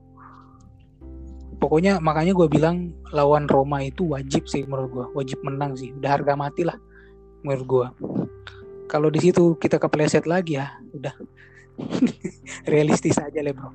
Pokoknya 1.63 2.03
makanya 2.03 2.35
gue 2.35 2.51
bilang 2.51 2.93
lawan 3.15 3.47
Roma 3.47 3.81
itu 3.87 4.11
wajib 4.11 4.51
sih 4.51 4.67
menurut 4.67 4.91
gue 4.91 5.07
wajib 5.23 5.39
menang 5.47 5.79
sih. 5.79 5.95
Udah 5.95 6.19
harga 6.19 6.35
mati 6.35 6.67
lah 6.67 6.77
menurut 7.45 7.67
gue 7.69 7.87
kalau 8.89 9.09
di 9.11 9.21
situ 9.21 9.57
kita 9.59 9.81
kepleset 9.81 10.25
lagi 10.29 10.61
ya 10.61 10.79
udah 10.95 11.15
realistis 12.73 13.19
aja 13.19 13.41
lah 13.43 13.53
bro 13.55 13.71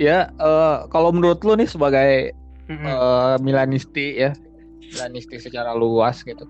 ya 0.00 0.30
uh, 0.42 0.90
kalau 0.90 1.14
menurut 1.14 1.42
lu 1.46 1.54
nih 1.54 1.70
sebagai 1.70 2.34
mm-hmm. 2.66 2.86
uh, 2.86 3.36
Milanisti 3.38 4.18
ya 4.18 4.34
Milanisti 4.94 5.38
secara 5.38 5.74
luas 5.74 6.22
gitu 6.26 6.46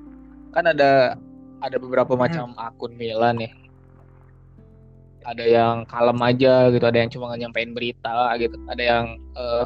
kan 0.55 0.65
ada 0.71 1.19
ada 1.61 1.77
beberapa 1.77 2.17
mm-hmm. 2.17 2.25
macam 2.25 2.47
akun 2.57 2.97
Milan 2.97 3.41
nih 3.41 3.53
ada 5.25 5.45
yang 5.45 5.89
kalem 5.89 6.21
aja 6.21 6.69
gitu 6.69 6.85
ada 6.85 6.99
yang 7.01 7.11
cuma 7.11 7.33
nyampein 7.35 7.73
berita 7.73 8.37
gitu 8.37 8.57
ada 8.69 8.83
yang 8.85 9.07
uh, 9.35 9.65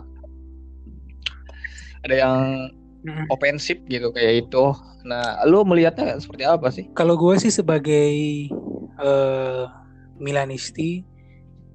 ada 2.06 2.14
yang 2.14 2.36
hmm. 3.02 3.26
ofensif 3.28 3.82
gitu 3.90 4.14
kayak 4.14 4.46
itu 4.46 4.64
nah 5.02 5.42
lu 5.46 5.66
melihatnya 5.66 6.18
seperti 6.22 6.44
apa 6.46 6.68
sih 6.70 6.86
kalau 6.94 7.18
gue 7.18 7.34
sih 7.42 7.50
sebagai 7.50 8.48
uh, 8.98 9.64
Milanisti. 10.18 11.02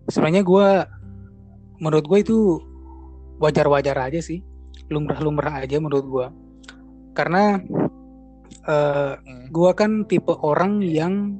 Sebenarnya 0.07 0.43
gue 0.43 0.67
menurut 1.79 2.05
gue 2.07 2.19
itu 2.21 2.37
wajar-wajar 3.39 3.95
aja 4.11 4.19
sih. 4.19 4.43
Lumrah-lumrah 4.91 5.63
aja 5.63 5.79
menurut 5.79 6.05
gue 6.05 6.27
karena 7.13 7.61
uh, 8.65 9.13
hmm. 9.15 9.53
gue 9.53 9.71
kan 9.77 9.91
tipe 10.09 10.33
orang 10.41 10.81
yang 10.81 11.37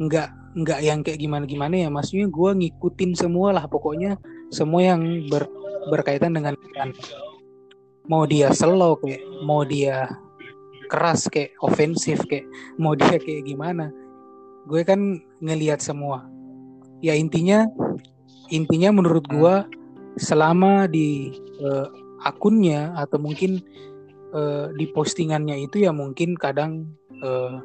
nggak 0.00 0.28
uh, 0.32 0.40
nggak 0.52 0.80
yang 0.84 1.00
kayak 1.04 1.20
gimana 1.20 1.44
gimana 1.44 1.74
ya. 1.86 1.88
Maksudnya 1.92 2.26
gue 2.28 2.50
ngikutin 2.56 3.12
semua 3.16 3.52
lah. 3.54 3.64
Pokoknya 3.68 4.16
semua 4.52 4.84
yang 4.84 5.28
ber, 5.28 5.48
berkaitan 5.92 6.36
dengan 6.36 6.56
mau 8.08 8.26
dia 8.26 8.50
slow 8.50 8.98
kayak 8.98 9.22
mau 9.46 9.62
dia 9.62 10.10
keras 10.92 11.24
kayak 11.32 11.56
ofensif 11.64 12.20
kayak 12.28 12.44
mau 12.76 12.92
dia 12.92 13.16
kayak 13.16 13.48
gimana. 13.48 13.88
Gue 14.68 14.84
kan 14.84 15.24
ngelihat 15.40 15.80
semua. 15.80 16.28
Ya 17.00 17.16
intinya 17.16 17.64
intinya 18.52 18.92
menurut 18.92 19.24
gue 19.32 19.54
selama 20.20 20.84
di 20.84 21.32
uh, 21.64 21.88
akunnya 22.28 22.92
atau 23.00 23.16
mungkin 23.16 23.64
uh, 24.36 24.68
di 24.76 24.84
postingannya 24.92 25.64
itu 25.64 25.88
ya 25.88 25.90
mungkin 25.96 26.36
kadang 26.36 26.92
uh, 27.24 27.64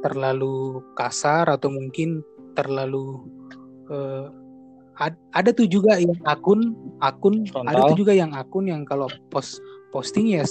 terlalu 0.00 0.80
kasar 0.96 1.44
atau 1.52 1.68
mungkin 1.68 2.24
terlalu 2.56 3.20
uh, 3.92 4.32
ad, 4.96 5.14
ada 5.36 5.52
tuh 5.52 5.68
juga 5.68 6.00
yang 6.00 6.16
akun 6.24 6.72
akun 7.04 7.44
Frontal. 7.48 7.68
ada 7.68 7.80
tuh 7.92 7.98
juga 8.00 8.12
yang 8.16 8.32
akun 8.32 8.72
yang 8.72 8.82
kalau 8.88 9.12
post 9.28 9.60
posting 9.92 10.32
ya 10.32 10.48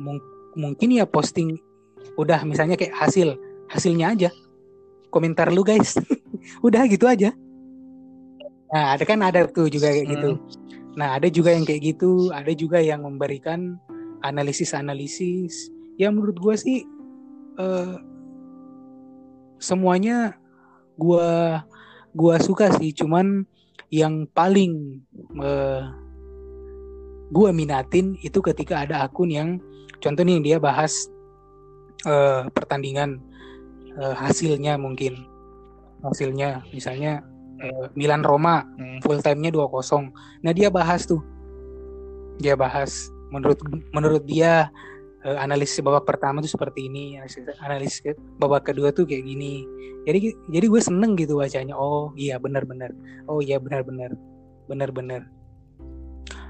mung, 0.00 0.18
mungkin 0.54 0.94
ya 0.94 1.06
posting 1.06 1.58
udah 2.14 2.42
misalnya 2.46 2.78
kayak 2.78 2.94
hasil 2.94 3.38
hasilnya 3.70 4.14
aja. 4.14 4.30
Komentar 5.10 5.50
lu 5.54 5.62
guys. 5.62 5.94
Udah 6.66 6.84
gitu 6.90 7.06
aja. 7.06 7.30
Nah 8.74 8.98
ada 8.98 9.04
kan 9.06 9.22
ada 9.22 9.46
tuh 9.46 9.70
juga 9.70 9.94
kayak 9.94 10.08
gitu. 10.10 10.30
Hmm. 10.34 10.62
nah 10.94 11.18
ada 11.18 11.26
juga 11.30 11.54
yang 11.54 11.66
kayak 11.66 11.94
gitu. 11.94 12.30
Ada 12.34 12.52
juga 12.54 12.78
yang 12.82 13.06
memberikan 13.06 13.78
analisis 14.26 14.74
analisis 14.74 15.70
ya 15.94 16.10
menurut 16.10 16.38
gue 16.38 16.54
sih 16.58 16.78
uh, 17.58 17.98
semuanya 19.58 20.36
gua 20.98 21.62
gua 22.14 22.36
suka 22.42 22.70
sih. 22.78 22.94
Cuman 22.94 23.46
yang 23.90 24.26
paling 24.34 25.02
uh, 25.38 25.88
gua 27.30 27.50
minatin 27.54 28.18
itu 28.22 28.38
ketika 28.42 28.84
ada 28.86 29.06
akun 29.06 29.30
yang 29.30 29.50
contoh 30.04 30.20
nih 30.20 30.44
dia 30.44 30.56
bahas 30.60 31.08
uh, 32.04 32.44
pertandingan 32.52 33.24
uh, 33.96 34.12
hasilnya 34.12 34.76
mungkin. 34.76 35.24
Hasilnya 36.04 36.60
misalnya 36.68 37.24
uh, 37.64 37.88
Milan 37.96 38.20
Roma 38.20 38.68
hmm. 38.76 39.00
full 39.00 39.24
time-nya 39.24 39.48
2-0 39.48 40.44
nah 40.44 40.52
dia 40.52 40.68
bahas 40.68 41.08
tuh. 41.08 41.24
Dia 42.36 42.52
bahas 42.52 43.08
menurut 43.32 43.56
menurut 43.96 44.22
dia 44.28 44.68
uh, 45.24 45.38
analisis 45.40 45.80
babak 45.80 46.04
pertama 46.04 46.44
tuh 46.44 46.52
seperti 46.52 46.92
ini 46.92 47.16
analisis, 47.16 47.42
analisis 47.64 48.04
babak 48.36 48.68
kedua 48.68 48.92
tuh 48.92 49.08
kayak 49.08 49.24
gini. 49.24 49.64
Jadi 50.04 50.36
jadi 50.52 50.66
gue 50.68 50.82
seneng 50.84 51.16
gitu 51.16 51.40
bacanya. 51.40 51.72
Oh 51.72 52.12
iya 52.20 52.36
benar-benar 52.36 52.92
oh 53.32 53.40
iya 53.40 53.56
benar-benar 53.56 54.12
benar-benar 54.68 55.28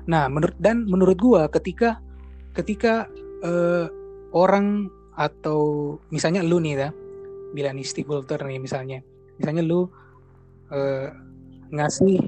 nah 0.05 0.29
menurut 0.29 0.57
dan 0.61 0.85
menurut 0.85 1.17
gue 1.17 1.43
ketika 1.61 1.97
ketika 2.53 3.09
uh, 3.45 3.87
orang 4.35 4.91
atau 5.15 5.95
misalnya 6.11 6.43
lu 6.43 6.59
nih 6.59 6.75
ya 6.75 6.91
Milanisti 7.55 8.03
Walter 8.03 8.43
nih 8.43 8.59
misalnya 8.59 8.99
misalnya 9.39 9.63
lu 9.63 9.87
uh, 10.75 11.09
ngasih 11.71 12.19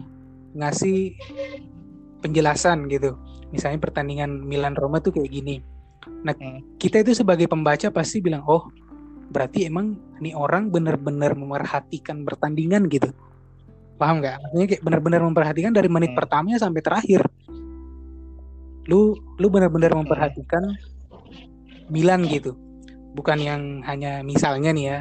ngasih 0.56 1.14
penjelasan 2.24 2.88
gitu. 2.88 3.14
Misalnya 3.52 3.78
pertandingan 3.78 4.42
Milan 4.42 4.74
Roma 4.74 4.98
tuh 4.98 5.14
kayak 5.14 5.30
gini. 5.30 5.62
Nah, 6.26 6.34
hmm. 6.34 6.80
kita 6.80 7.06
itu 7.06 7.14
sebagai 7.14 7.46
pembaca 7.46 7.92
pasti 7.94 8.18
bilang, 8.18 8.42
"Oh, 8.48 8.66
berarti 9.30 9.70
emang 9.70 9.94
ini 10.18 10.34
orang 10.34 10.72
benar-benar 10.72 11.38
memerhatikan 11.38 12.26
pertandingan 12.26 12.90
gitu." 12.90 13.12
Paham 13.96 14.20
nggak? 14.20 14.36
Maksudnya 14.42 14.66
kayak 14.74 14.82
benar-benar 14.82 15.20
memperhatikan 15.24 15.72
dari 15.72 15.86
menit 15.86 16.12
hmm. 16.12 16.18
pertamanya 16.18 16.58
sampai 16.58 16.82
terakhir. 16.82 17.22
Lu 18.90 19.14
lu 19.38 19.46
benar-benar 19.46 19.94
hmm. 19.94 20.00
memperhatikan 20.04 20.62
Milan 21.90 22.26
gitu. 22.26 22.54
Bukan 23.16 23.40
yang 23.40 23.80
hanya 23.86 24.20
misalnya 24.20 24.70
nih 24.74 24.84
ya. 24.86 24.98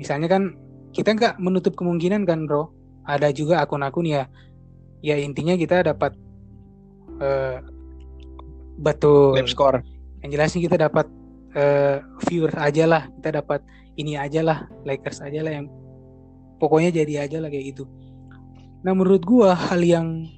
Misalnya 0.00 0.28
kan 0.30 0.56
kita 0.96 1.12
nggak 1.16 1.34
menutup 1.40 1.76
kemungkinan 1.76 2.24
kan, 2.24 2.48
Bro. 2.48 2.72
Ada 3.04 3.34
juga 3.34 3.60
akun-akun 3.60 4.06
ya. 4.06 4.30
Ya 5.02 5.18
intinya 5.18 5.58
kita 5.58 5.82
dapat 5.82 6.14
uh, 7.18 7.58
betul 8.78 9.34
score. 9.50 9.82
Yang 10.22 10.30
jelasnya 10.38 10.60
kita 10.70 10.76
dapat 10.86 11.06
uh, 11.58 11.98
viewers 12.30 12.54
aja 12.54 12.84
lah, 12.86 13.02
kita 13.18 13.42
dapat 13.42 13.60
ini 13.98 14.14
aja 14.14 14.40
lah, 14.40 14.58
likers 14.86 15.18
aja 15.20 15.42
lah 15.42 15.52
yang 15.58 15.66
pokoknya 16.62 17.02
jadi 17.02 17.26
aja 17.26 17.42
lah 17.42 17.50
kayak 17.50 17.74
gitu. 17.74 17.84
Nah 18.86 18.94
menurut 18.94 19.26
gua 19.26 19.58
hal 19.58 19.82
yang 19.82 20.30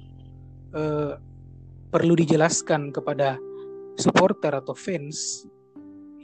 uh, 0.73 1.21
perlu 1.93 2.17
dijelaskan 2.17 2.89
kepada 2.89 3.37
supporter 3.95 4.51
atau 4.51 4.73
fans 4.73 5.45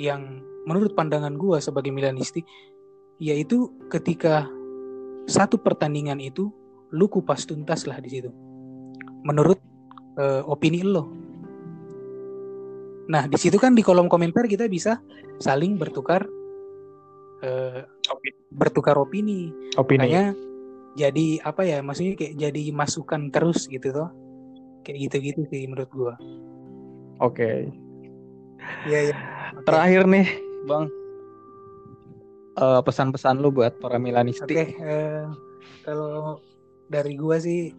yang 0.02 0.42
menurut 0.66 0.98
pandangan 0.98 1.38
gua 1.38 1.62
sebagai 1.62 1.94
Milanisti 1.94 2.42
yaitu 3.22 3.70
ketika 3.94 4.50
satu 5.30 5.62
pertandingan 5.62 6.18
itu 6.18 6.50
lu 6.90 7.06
kupas 7.06 7.46
tuntas 7.46 7.86
lah 7.86 8.02
di 8.02 8.10
situ. 8.10 8.34
Menurut 9.22 9.62
uh, 10.18 10.42
opini 10.50 10.82
lo. 10.82 11.14
Nah, 13.12 13.30
di 13.30 13.38
situ 13.38 13.62
kan 13.62 13.78
di 13.78 13.86
kolom 13.86 14.10
komentar 14.10 14.50
kita 14.50 14.66
bisa 14.66 14.98
saling 15.38 15.78
bertukar 15.78 16.26
uh, 17.46 17.80
opini. 18.10 18.38
bertukar 18.50 18.96
opini. 18.98 19.54
Opini. 19.78 20.02
Makanya 20.02 20.26
jadi 20.98 21.28
apa 21.46 21.62
ya? 21.62 21.80
Maksudnya 21.86 22.18
kayak 22.18 22.34
jadi 22.42 22.64
masukan 22.74 23.30
terus 23.30 23.70
gitu 23.70 23.94
toh. 23.94 24.10
Kayak 24.82 24.98
gitu-gitu 25.08 25.46
sih 25.54 25.70
menurut 25.70 25.92
gua. 25.94 26.16
Oke. 27.22 27.38
Okay. 27.38 27.58
Iya, 28.90 29.14
Terakhir 29.68 30.08
nih, 30.08 30.28
Bang 30.66 30.88
uh, 32.58 32.82
pesan-pesan 32.84 33.40
lu 33.40 33.54
buat 33.54 33.78
para 33.80 33.96
Milanisti? 34.02 34.44
Oke, 34.44 34.56
okay, 34.56 34.70
uh, 34.82 34.86
eh, 34.86 35.26
kalau 35.86 36.42
dari 36.92 37.16
gua 37.16 37.40
sih 37.40 37.72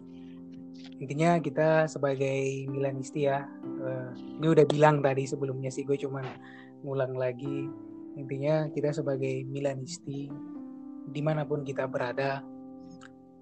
intinya 1.02 1.36
kita 1.42 1.90
sebagai 1.90 2.66
Milanisti 2.70 3.26
ya, 3.26 3.42
uh, 3.82 4.10
ini 4.14 4.46
udah 4.46 4.64
bilang 4.64 5.02
tadi 5.02 5.26
sebelumnya 5.26 5.68
sih 5.68 5.82
gue 5.82 5.98
cuman 5.98 6.24
ngulang 6.86 7.18
lagi. 7.18 7.68
Intinya 8.14 8.70
kita 8.70 8.94
sebagai 8.94 9.42
Milanisti 9.48 10.30
di 11.02 11.20
mana 11.24 11.42
pun 11.42 11.66
kita 11.66 11.90
berada, 11.90 12.44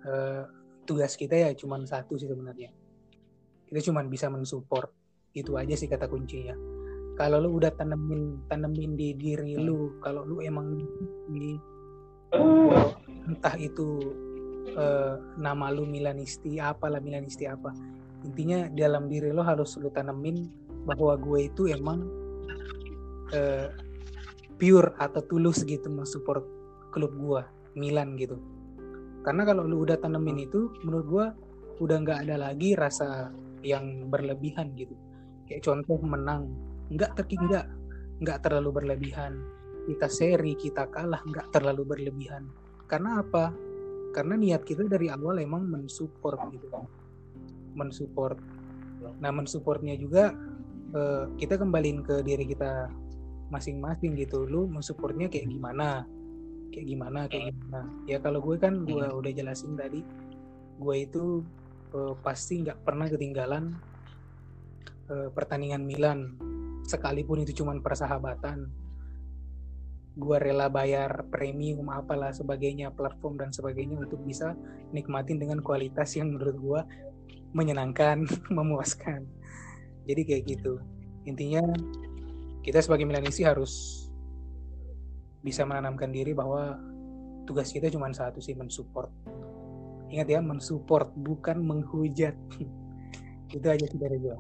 uh, 0.09 0.43
tugas 0.89 1.15
kita 1.21 1.37
ya 1.37 1.51
cuman 1.53 1.85
satu 1.85 2.17
sih 2.17 2.31
sebenarnya. 2.31 2.73
Kita 3.69 3.93
cuman 3.93 4.09
bisa 4.09 4.33
mensupport 4.33 4.89
itu 5.37 5.55
aja 5.55 5.79
sih 5.79 5.87
kata 5.87 6.11
kuncinya 6.11 6.80
kalau 7.21 7.37
lu 7.37 7.61
udah 7.61 7.69
tanemin 7.77 8.41
tanemin 8.49 8.97
di 8.97 9.13
diri 9.13 9.53
lu 9.61 10.01
kalau 10.01 10.25
lu 10.25 10.41
emang 10.41 10.81
uh, 12.33 12.97
entah 13.29 13.61
itu 13.61 14.17
uh, 14.73 15.21
nama 15.37 15.69
lu 15.69 15.85
Milanisti 15.85 16.57
apa 16.57 16.89
lah 16.89 16.97
Milanisti 17.05 17.45
apa. 17.45 17.77
Intinya 18.25 18.73
dalam 18.73 19.13
diri 19.13 19.37
lo 19.37 19.45
harus 19.45 19.77
lu 19.77 19.93
tanemin 19.93 20.49
bahwa 20.89 21.21
gue 21.21 21.53
itu 21.53 21.69
emang 21.69 22.09
uh, 23.37 23.69
pure 24.57 24.97
atau 24.97 25.21
tulus 25.29 25.61
gitu 25.69 25.93
mensupport 25.93 26.41
klub 26.89 27.13
gue 27.21 27.43
Milan 27.77 28.17
gitu. 28.17 28.41
Karena 29.29 29.45
kalau 29.45 29.69
lu 29.69 29.85
udah 29.85 30.01
tanemin 30.01 30.49
itu 30.49 30.73
menurut 30.89 31.05
gue 31.05 31.27
udah 31.85 31.97
nggak 32.01 32.25
ada 32.25 32.49
lagi 32.49 32.73
rasa 32.73 33.29
yang 33.61 34.09
berlebihan 34.09 34.73
gitu. 34.73 34.97
Kayak 35.45 35.69
contoh 35.69 36.01
menang 36.01 36.70
nggak 36.91 37.15
terkingga 37.17 37.67
nggak 38.21 38.39
terlalu 38.45 38.83
berlebihan. 38.83 39.41
Kita 39.89 40.07
seri 40.07 40.55
kita 40.55 40.87
kalah 40.93 41.25
nggak 41.25 41.55
terlalu 41.55 41.83
berlebihan. 41.87 42.47
Karena 42.85 43.25
apa? 43.25 43.55
Karena 44.11 44.35
niat 44.37 44.67
kita 44.67 44.85
dari 44.91 45.09
awal 45.09 45.41
emang 45.41 45.65
mensupport 45.71 46.51
gitu. 46.53 46.69
Mensupport. 47.79 48.37
Nah 49.23 49.31
mensupportnya 49.33 49.97
juga 49.97 50.35
eh, 50.93 51.25
kita 51.41 51.57
kembaliin 51.57 52.05
ke 52.05 52.21
diri 52.21 52.45
kita 52.45 52.91
masing-masing 53.49 54.19
gitu. 54.21 54.45
Lu 54.45 54.69
mensupportnya 54.69 55.31
kayak 55.33 55.49
gimana? 55.49 56.05
Kayak 56.71 56.87
gimana 56.87 57.21
kayak 57.27 57.55
gimana? 57.57 57.81
Ya 58.05 58.19
kalau 58.21 58.45
gue 58.45 58.59
kan 58.61 58.85
gue 58.85 59.07
hmm. 59.07 59.19
udah 59.19 59.33
jelasin 59.33 59.75
tadi 59.79 60.03
gue 60.81 60.97
itu 60.97 61.45
eh, 61.95 62.15
pasti 62.25 62.65
nggak 62.65 62.83
pernah 62.85 63.07
ketinggalan 63.09 63.65
eh, 65.09 65.29
pertandingan 65.33 65.83
Milan 65.85 66.50
sekalipun 66.87 67.43
itu 67.45 67.63
cuma 67.63 67.77
persahabatan 67.81 68.71
gue 70.19 70.37
rela 70.43 70.67
bayar 70.67 71.25
premium 71.31 71.87
apalah 71.89 72.35
sebagainya 72.35 72.91
platform 72.91 73.39
dan 73.39 73.51
sebagainya 73.55 73.97
untuk 74.03 74.19
bisa 74.27 74.59
nikmatin 74.91 75.39
dengan 75.39 75.63
kualitas 75.63 76.19
yang 76.19 76.35
menurut 76.35 76.57
gue 76.59 76.81
menyenangkan 77.55 78.27
memuaskan. 78.57 79.25
Jadi 80.05 80.23
kayak 80.27 80.43
gitu. 80.51 80.83
Intinya 81.25 81.63
kita 82.67 82.83
sebagai 82.83 83.07
Milanisi 83.07 83.47
harus 83.47 84.05
bisa 85.41 85.65
menanamkan 85.65 86.13
diri 86.13 86.35
bahwa 86.37 86.77
tugas 87.47 87.71
kita 87.71 87.89
cuma 87.89 88.11
satu 88.11 88.43
sih 88.43 88.59
mensupport. 88.59 89.09
Ingat 90.11 90.27
ya 90.27 90.41
mensupport 90.43 91.09
bukan 91.15 91.63
menghujat. 91.63 92.35
Itu 93.57 93.67
aja 93.67 93.87
sih 93.87 93.99
dari 93.99 94.19
gue 94.19 94.37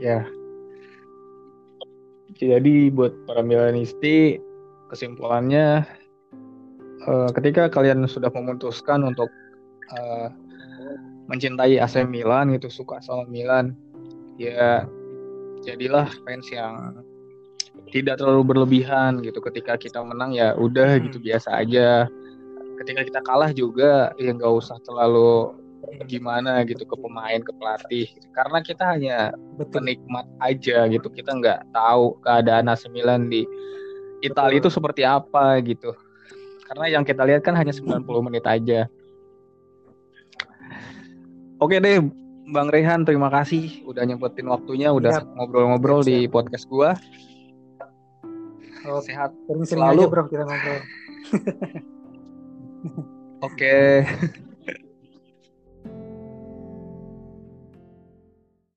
Ya. 0.00 0.24
Jadi 2.36 2.90
buat 2.90 3.12
para 3.28 3.44
Milanisti 3.44 4.40
kesimpulannya 4.88 5.84
uh, 7.06 7.30
ketika 7.36 7.70
kalian 7.70 8.04
sudah 8.08 8.32
memutuskan 8.34 9.04
untuk 9.06 9.30
uh, 9.94 10.28
mencintai 11.30 11.78
AC 11.78 12.02
Milan 12.04 12.50
gitu 12.56 12.68
suka 12.68 12.98
sama 13.04 13.24
Milan 13.30 13.76
ya 14.40 14.88
jadilah 15.62 16.10
fans 16.26 16.50
yang 16.50 17.04
tidak 17.92 18.20
terlalu 18.20 18.42
berlebihan 18.54 19.20
gitu. 19.24 19.38
Ketika 19.40 19.76
kita 19.76 20.00
menang 20.02 20.32
ya 20.36 20.56
udah 20.56 20.98
gitu 21.00 21.20
biasa 21.20 21.62
aja. 21.62 22.08
Ketika 22.82 23.06
kita 23.06 23.20
kalah 23.22 23.52
juga 23.54 24.10
ya 24.18 24.32
nggak 24.34 24.52
usah 24.52 24.76
terlalu 24.82 25.54
gimana 26.06 26.62
gitu 26.62 26.86
ke 26.86 26.96
pemain 26.98 27.40
ke 27.42 27.52
pelatih 27.54 28.06
karena 28.34 28.58
kita 28.62 28.84
hanya 28.94 29.16
Betul. 29.58 29.82
penikmat 29.82 30.26
aja 30.38 30.86
gitu 30.86 31.10
kita 31.10 31.34
nggak 31.34 31.60
tahu 31.74 32.18
keadaan 32.22 32.70
AC 32.70 32.86
Milan 32.90 33.26
di 33.26 33.42
Italia 34.22 34.62
itu 34.62 34.70
seperti 34.70 35.02
apa 35.02 35.58
gitu. 35.66 35.90
Karena 36.70 36.86
yang 36.88 37.04
kita 37.04 37.26
lihat 37.26 37.42
kan 37.42 37.58
hanya 37.58 37.74
90 37.74 38.06
menit 38.22 38.46
aja. 38.46 38.86
Oke 41.58 41.82
deh 41.82 41.98
Bang 42.50 42.70
Rehan 42.70 43.06
terima 43.06 43.30
kasih 43.30 43.86
udah 43.86 44.02
nyempetin 44.06 44.50
waktunya 44.50 44.90
udah 44.90 45.22
ngobrol-ngobrol 45.36 46.02
di 46.06 46.26
podcast 46.30 46.66
gua. 46.70 46.94
Oh, 48.82 48.98
sehat 48.98 49.30
sering-sering 49.46 49.84
aja 49.84 50.06
bro 50.10 50.26
kita 50.26 50.42
ngobrol. 50.42 50.80
Oke 53.46 54.02